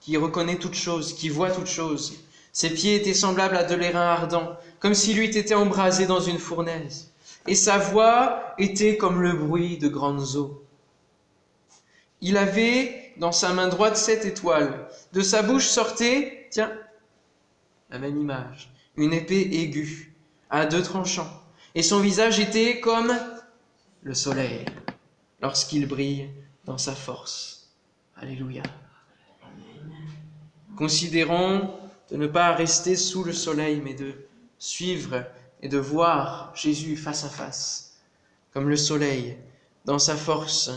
qui 0.00 0.16
reconnaît 0.16 0.58
toute 0.58 0.74
chose, 0.74 1.14
qui 1.14 1.28
voit 1.28 1.52
toute 1.52 1.68
chose, 1.68 2.14
ses 2.52 2.70
pieds 2.70 2.96
étaient 2.96 3.14
semblables 3.14 3.56
à 3.56 3.62
de 3.62 3.76
l'airain 3.76 4.00
ardent, 4.00 4.56
comme 4.80 4.94
s'il 4.94 5.20
eût 5.20 5.24
été 5.24 5.54
embrasé 5.54 6.06
dans 6.06 6.20
une 6.20 6.40
fournaise, 6.40 7.11
et 7.46 7.54
sa 7.54 7.78
voix 7.78 8.54
était 8.58 8.96
comme 8.96 9.20
le 9.20 9.32
bruit 9.32 9.78
de 9.78 9.88
grandes 9.88 10.36
eaux. 10.36 10.64
Il 12.20 12.36
avait 12.36 13.12
dans 13.16 13.32
sa 13.32 13.52
main 13.52 13.68
droite 13.68 13.96
sept 13.96 14.24
étoiles, 14.24 14.88
de 15.12 15.20
sa 15.20 15.42
bouche 15.42 15.66
sortait, 15.66 16.46
tiens, 16.50 16.72
la 17.90 17.98
même 17.98 18.18
image, 18.18 18.72
une 18.96 19.12
épée 19.12 19.48
aiguë, 19.52 20.14
à 20.50 20.66
deux 20.66 20.82
tranchants, 20.82 21.42
et 21.74 21.82
son 21.82 22.00
visage 22.00 22.38
était 22.38 22.80
comme 22.80 23.12
le 24.02 24.14
soleil 24.14 24.64
lorsqu'il 25.40 25.86
brille 25.86 26.30
dans 26.64 26.78
sa 26.78 26.94
force. 26.94 27.70
Alléluia. 28.16 28.62
Considérons 30.76 31.74
de 32.10 32.16
ne 32.16 32.26
pas 32.26 32.52
rester 32.52 32.96
sous 32.96 33.24
le 33.24 33.32
soleil, 33.32 33.80
mais 33.82 33.94
de 33.94 34.14
suivre 34.58 35.24
et 35.62 35.68
de 35.68 35.78
voir 35.78 36.52
Jésus 36.54 36.96
face 36.96 37.24
à 37.24 37.28
face, 37.28 37.98
comme 38.52 38.68
le 38.68 38.76
soleil, 38.76 39.36
dans 39.84 39.98
sa 39.98 40.16
force. 40.16 40.70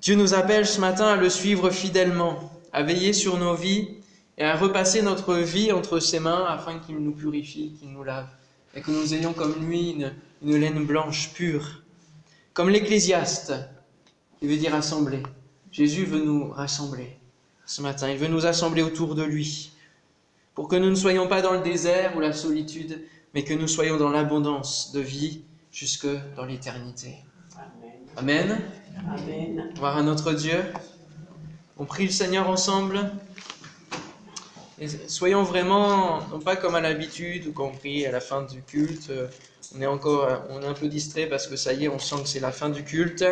Dieu 0.00 0.14
nous 0.14 0.34
appelle 0.34 0.66
ce 0.66 0.80
matin 0.80 1.08
à 1.08 1.16
le 1.16 1.28
suivre 1.28 1.70
fidèlement, 1.70 2.52
à 2.72 2.82
veiller 2.82 3.12
sur 3.12 3.36
nos 3.36 3.54
vies 3.54 3.88
et 4.36 4.44
à 4.44 4.56
repasser 4.56 5.02
notre 5.02 5.34
vie 5.34 5.72
entre 5.72 5.98
ses 5.98 6.20
mains 6.20 6.46
afin 6.48 6.78
qu'il 6.78 6.98
nous 6.98 7.12
purifie, 7.12 7.74
qu'il 7.78 7.90
nous 7.90 8.04
lave, 8.04 8.28
et 8.74 8.80
que 8.80 8.92
nous 8.92 9.14
ayons 9.14 9.32
comme 9.32 9.66
lui 9.66 9.90
une, 10.42 10.56
laine 10.56 10.84
blanche 10.86 11.30
pure. 11.34 11.82
Comme 12.54 12.68
l'Ecclésiaste, 12.68 13.52
il 14.40 14.48
veut 14.48 14.56
dire 14.56 14.72
rassembler. 14.72 15.22
Jésus 15.72 16.04
veut 16.04 16.24
nous 16.24 16.50
rassembler 16.50 17.18
ce 17.66 17.82
matin. 17.82 18.08
Il 18.08 18.18
veut 18.18 18.28
nous 18.28 18.46
assembler 18.46 18.82
autour 18.82 19.16
de 19.16 19.24
lui 19.24 19.72
pour 20.58 20.66
que 20.66 20.74
nous 20.74 20.90
ne 20.90 20.96
soyons 20.96 21.28
pas 21.28 21.40
dans 21.40 21.52
le 21.52 21.60
désert 21.60 22.16
ou 22.16 22.20
la 22.20 22.32
solitude, 22.32 23.00
mais 23.32 23.44
que 23.44 23.54
nous 23.54 23.68
soyons 23.68 23.96
dans 23.96 24.10
l'abondance 24.10 24.90
de 24.90 24.98
vie 24.98 25.42
jusque 25.70 26.08
dans 26.34 26.44
l'éternité. 26.44 27.14
Amen. 28.16 28.58
Amen. 29.08 29.72
Voir 29.76 29.96
à 29.96 30.02
notre 30.02 30.32
Dieu. 30.32 30.58
On 31.76 31.84
prie 31.84 32.06
le 32.06 32.10
Seigneur 32.10 32.50
ensemble. 32.50 33.08
Et 34.80 34.88
soyons 34.88 35.44
vraiment, 35.44 36.26
non 36.26 36.40
pas 36.40 36.56
comme 36.56 36.74
à 36.74 36.80
l'habitude, 36.80 37.46
ou 37.46 37.52
qu'on 37.52 37.70
prie 37.70 38.04
à 38.04 38.10
la 38.10 38.18
fin 38.18 38.42
du 38.42 38.60
culte, 38.60 39.12
on 39.76 39.80
est 39.80 39.86
encore 39.86 40.42
on 40.50 40.60
est 40.60 40.66
un 40.66 40.74
peu 40.74 40.88
distrait 40.88 41.26
parce 41.26 41.46
que 41.46 41.54
ça 41.54 41.72
y 41.72 41.84
est, 41.84 41.88
on 41.88 42.00
sent 42.00 42.22
que 42.22 42.28
c'est 42.28 42.40
la 42.40 42.50
fin 42.50 42.68
du 42.68 42.82
culte. 42.82 43.24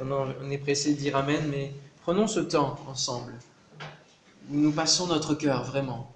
On 0.00 0.50
est 0.52 0.58
pressé 0.58 0.94
de 0.94 0.98
dire 1.00 1.16
Amen, 1.16 1.48
mais 1.50 1.72
prenons 2.02 2.28
ce 2.28 2.38
temps 2.38 2.78
ensemble 2.86 3.34
où 4.48 4.54
nous 4.54 4.70
passons 4.70 5.08
notre 5.08 5.34
cœur 5.34 5.64
vraiment 5.64 6.12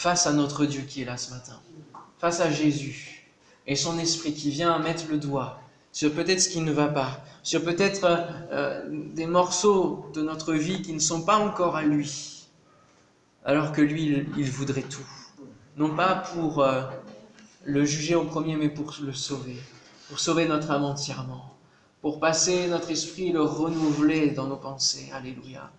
face 0.00 0.26
à 0.26 0.32
notre 0.32 0.64
Dieu 0.64 0.80
qui 0.80 1.02
est 1.02 1.04
là 1.04 1.18
ce 1.18 1.30
matin, 1.30 1.60
face 2.18 2.40
à 2.40 2.50
Jésus 2.50 3.28
et 3.66 3.76
son 3.76 3.98
esprit 3.98 4.32
qui 4.32 4.48
vient 4.48 4.78
mettre 4.78 5.04
le 5.10 5.18
doigt 5.18 5.60
sur 5.92 6.10
peut-être 6.14 6.40
ce 6.40 6.48
qui 6.48 6.62
ne 6.62 6.72
va 6.72 6.88
pas, 6.88 7.22
sur 7.42 7.62
peut-être 7.62 8.06
euh, 8.50 8.82
des 9.12 9.26
morceaux 9.26 10.10
de 10.14 10.22
notre 10.22 10.54
vie 10.54 10.80
qui 10.80 10.94
ne 10.94 11.00
sont 11.00 11.20
pas 11.20 11.36
encore 11.36 11.76
à 11.76 11.82
lui, 11.82 12.48
alors 13.44 13.72
que 13.72 13.82
lui, 13.82 14.26
il, 14.38 14.50
voudrait 14.50 14.88
tout. 14.88 15.06
Non 15.76 15.94
pas 15.94 16.14
pour 16.32 16.62
euh, 16.62 16.80
le 17.64 17.84
juger 17.84 18.14
au 18.14 18.24
premier, 18.24 18.56
mais 18.56 18.70
pour 18.70 18.94
le 19.02 19.12
sauver, 19.12 19.58
pour 20.08 20.18
sauver 20.18 20.48
notre 20.48 20.70
âme 20.70 20.84
entièrement, 20.84 21.54
pour 22.00 22.20
passer 22.20 22.68
notre 22.68 22.90
esprit 22.90 23.32
le 23.32 23.42
renouveler 23.42 24.30
dans 24.30 24.46
nos 24.46 24.56
pensées. 24.56 25.10
Alléluia. 25.12 25.70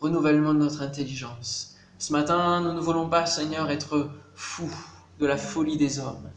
Renouvellement 0.00 0.54
de 0.54 0.60
notre 0.60 0.80
intelligence. 0.80 1.77
Ce 2.00 2.12
matin, 2.12 2.60
nous 2.60 2.72
ne 2.72 2.80
voulons 2.80 3.08
pas, 3.08 3.26
Seigneur, 3.26 3.70
être 3.72 4.08
fous 4.36 4.72
de 5.18 5.26
la 5.26 5.36
folie 5.36 5.76
des 5.76 5.98
hommes, 5.98 6.30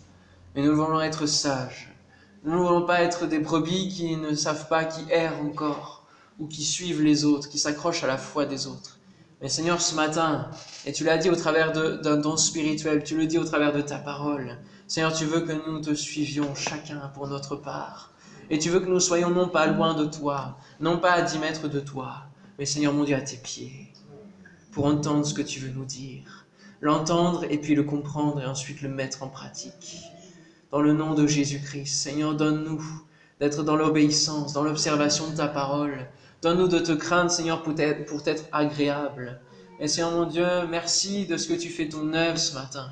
mais 0.55 0.63
nous 0.63 0.75
voulons 0.75 0.99
être 1.01 1.27
sages. 1.27 1.95
Nous 2.43 2.53
ne 2.53 2.57
voulons 2.57 2.87
pas 2.87 3.01
être 3.01 3.27
des 3.27 3.37
brebis 3.37 3.89
qui 3.89 4.15
ne 4.15 4.33
savent 4.33 4.67
pas, 4.67 4.85
qui 4.85 5.01
errent 5.11 5.39
encore, 5.39 6.07
ou 6.39 6.47
qui 6.47 6.63
suivent 6.63 7.03
les 7.03 7.25
autres, 7.25 7.47
qui 7.47 7.59
s'accrochent 7.59 8.03
à 8.03 8.07
la 8.07 8.17
foi 8.17 8.45
des 8.45 8.65
autres. 8.65 8.97
Mais 9.39 9.49
Seigneur, 9.49 9.79
ce 9.81 9.93
matin, 9.93 10.49
et 10.87 10.93
tu 10.93 11.03
l'as 11.03 11.17
dit 11.17 11.29
au 11.29 11.35
travers 11.35 11.71
d'un 11.71 12.17
don 12.17 12.37
spirituel, 12.37 13.03
tu 13.03 13.15
le 13.15 13.27
dis 13.27 13.37
au 13.37 13.45
travers 13.45 13.71
de 13.71 13.81
ta 13.81 13.99
parole, 13.99 14.57
Seigneur, 14.87 15.13
tu 15.13 15.25
veux 15.25 15.41
que 15.41 15.69
nous 15.69 15.79
te 15.79 15.93
suivions 15.93 16.55
chacun 16.55 17.11
pour 17.13 17.27
notre 17.27 17.55
part. 17.55 18.11
Et 18.49 18.57
tu 18.57 18.69
veux 18.69 18.79
que 18.79 18.89
nous 18.89 18.99
soyons 18.99 19.29
non 19.29 19.47
pas 19.47 19.67
loin 19.67 19.93
de 19.93 20.05
toi, 20.05 20.57
non 20.79 20.97
pas 20.97 21.11
à 21.11 21.21
dix 21.21 21.37
mètres 21.37 21.67
de 21.67 21.79
toi, 21.79 22.23
mais 22.57 22.65
Seigneur 22.65 22.93
mon 22.93 23.03
Dieu, 23.03 23.15
à 23.15 23.21
tes 23.21 23.37
pieds, 23.37 23.90
pour 24.71 24.85
entendre 24.85 25.25
ce 25.25 25.33
que 25.33 25.41
tu 25.41 25.59
veux 25.59 25.71
nous 25.71 25.85
dire, 25.85 26.45
l'entendre 26.79 27.45
et 27.49 27.57
puis 27.57 27.75
le 27.75 27.83
comprendre 27.83 28.41
et 28.41 28.45
ensuite 28.45 28.81
le 28.81 28.89
mettre 28.89 29.23
en 29.23 29.27
pratique. 29.27 30.01
Dans 30.71 30.81
le 30.81 30.93
nom 30.93 31.13
de 31.13 31.27
Jésus-Christ, 31.27 31.93
Seigneur, 31.93 32.35
donne-nous 32.35 32.81
d'être 33.39 33.63
dans 33.63 33.75
l'obéissance, 33.75 34.53
dans 34.53 34.63
l'observation 34.63 35.29
de 35.29 35.35
ta 35.35 35.47
parole. 35.47 36.07
Donne-nous 36.41 36.67
de 36.67 36.79
te 36.79 36.91
craindre, 36.91 37.29
Seigneur, 37.29 37.61
pour 37.61 37.77
être, 37.79 38.05
pour 38.05 38.25
être 38.27 38.45
agréable. 38.51 39.39
Et 39.79 39.87
Seigneur 39.87 40.11
mon 40.11 40.25
Dieu, 40.25 40.47
merci 40.69 41.25
de 41.25 41.37
ce 41.37 41.47
que 41.47 41.59
tu 41.59 41.69
fais 41.69 41.89
ton 41.89 42.13
œuvre 42.13 42.37
ce 42.37 42.53
matin, 42.53 42.89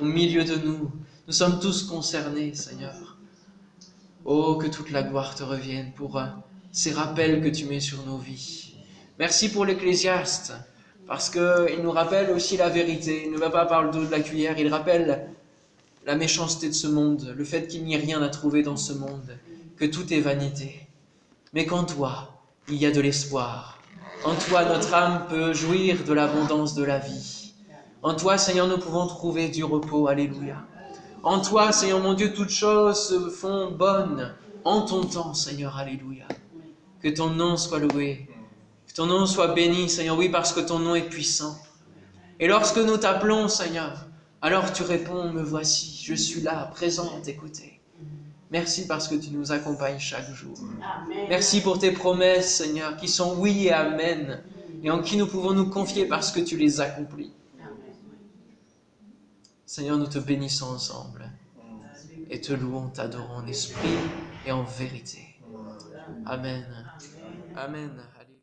au 0.00 0.04
milieu 0.04 0.44
de 0.44 0.56
nous. 0.56 0.92
Nous 1.26 1.32
sommes 1.32 1.58
tous 1.58 1.82
concernés, 1.84 2.54
Seigneur. 2.54 3.16
Oh, 4.24 4.56
que 4.56 4.66
toute 4.66 4.90
la 4.90 5.02
gloire 5.02 5.34
te 5.34 5.42
revienne 5.42 5.92
pour 5.92 6.18
euh, 6.18 6.26
ces 6.72 6.92
rappels 6.92 7.42
que 7.42 7.48
tu 7.48 7.64
mets 7.64 7.80
sur 7.80 8.04
nos 8.04 8.18
vies. 8.18 8.74
Merci 9.18 9.50
pour 9.50 9.64
l'Ecclésiaste, 9.64 10.52
parce 11.06 11.30
qu'il 11.30 11.82
nous 11.82 11.90
rappelle 11.90 12.30
aussi 12.30 12.56
la 12.56 12.68
vérité. 12.68 13.24
Il 13.26 13.32
ne 13.32 13.38
va 13.38 13.50
pas 13.50 13.66
par 13.66 13.82
le 13.82 13.90
dos 13.90 14.04
de 14.04 14.10
la 14.10 14.20
cuillère, 14.20 14.58
il 14.58 14.68
rappelle 14.68 15.28
la 16.04 16.14
méchanceté 16.14 16.68
de 16.68 16.74
ce 16.74 16.86
monde, 16.86 17.34
le 17.36 17.44
fait 17.44 17.66
qu'il 17.66 17.84
n'y 17.84 17.94
ait 17.94 17.98
rien 17.98 18.22
à 18.22 18.28
trouver 18.28 18.62
dans 18.62 18.76
ce 18.76 18.92
monde, 18.92 19.36
que 19.76 19.84
tout 19.84 20.12
est 20.12 20.20
vanité. 20.20 20.86
Mais 21.52 21.66
qu'en 21.66 21.84
toi, 21.84 22.40
il 22.68 22.76
y 22.76 22.86
a 22.86 22.90
de 22.90 23.00
l'espoir. 23.00 23.78
En 24.24 24.34
toi, 24.34 24.64
notre 24.64 24.94
âme 24.94 25.26
peut 25.28 25.52
jouir 25.52 26.04
de 26.04 26.12
l'abondance 26.12 26.74
de 26.74 26.84
la 26.84 26.98
vie. 26.98 27.54
En 28.02 28.14
toi, 28.14 28.38
Seigneur, 28.38 28.66
nous 28.66 28.78
pouvons 28.78 29.06
trouver 29.06 29.48
du 29.48 29.64
repos. 29.64 30.06
Alléluia. 30.08 30.64
En 31.22 31.40
toi, 31.40 31.72
Seigneur 31.72 32.00
mon 32.00 32.14
Dieu, 32.14 32.32
toutes 32.32 32.50
choses 32.50 33.08
se 33.08 33.30
font 33.30 33.70
bonnes 33.70 34.34
en 34.64 34.82
ton 34.82 35.02
temps, 35.04 35.34
Seigneur. 35.34 35.76
Alléluia. 35.76 36.26
Que 37.02 37.08
ton 37.08 37.30
nom 37.30 37.56
soit 37.56 37.78
loué. 37.78 38.28
Ton 38.96 39.04
nom 39.04 39.26
soit 39.26 39.48
béni, 39.48 39.90
Seigneur. 39.90 40.16
Oui, 40.16 40.30
parce 40.30 40.54
que 40.54 40.60
ton 40.60 40.78
nom 40.78 40.94
est 40.94 41.10
puissant. 41.10 41.58
Et 42.40 42.48
lorsque 42.48 42.78
nous 42.78 42.96
t'appelons, 42.96 43.46
Seigneur, 43.46 44.06
alors 44.40 44.72
tu 44.72 44.82
réponds, 44.84 45.30
me 45.30 45.42
voici, 45.42 46.02
je 46.02 46.14
suis 46.14 46.40
là, 46.40 46.70
présent 46.74 47.12
à 47.14 47.20
t'écouter. 47.20 47.78
Merci 48.50 48.86
parce 48.86 49.06
que 49.06 49.14
tu 49.14 49.30
nous 49.32 49.52
accompagnes 49.52 49.98
chaque 49.98 50.32
jour. 50.32 50.56
Merci 51.28 51.60
pour 51.60 51.78
tes 51.78 51.90
promesses, 51.90 52.54
Seigneur, 52.54 52.96
qui 52.96 53.08
sont 53.08 53.36
oui 53.36 53.66
et 53.66 53.72
amen, 53.72 54.42
et 54.82 54.90
en 54.90 55.02
qui 55.02 55.18
nous 55.18 55.26
pouvons 55.26 55.52
nous 55.52 55.68
confier 55.68 56.06
parce 56.06 56.32
que 56.32 56.40
tu 56.40 56.56
les 56.56 56.80
accomplis. 56.80 57.32
Seigneur, 59.66 59.98
nous 59.98 60.06
te 60.06 60.18
bénissons 60.18 60.68
ensemble 60.68 61.30
et 62.30 62.40
te 62.40 62.54
louons, 62.54 62.88
t'adorons 62.88 63.36
en 63.36 63.46
esprit 63.46 63.90
et 64.46 64.52
en 64.52 64.62
vérité. 64.62 65.38
Amen. 66.24 66.64
Amen. 67.56 67.90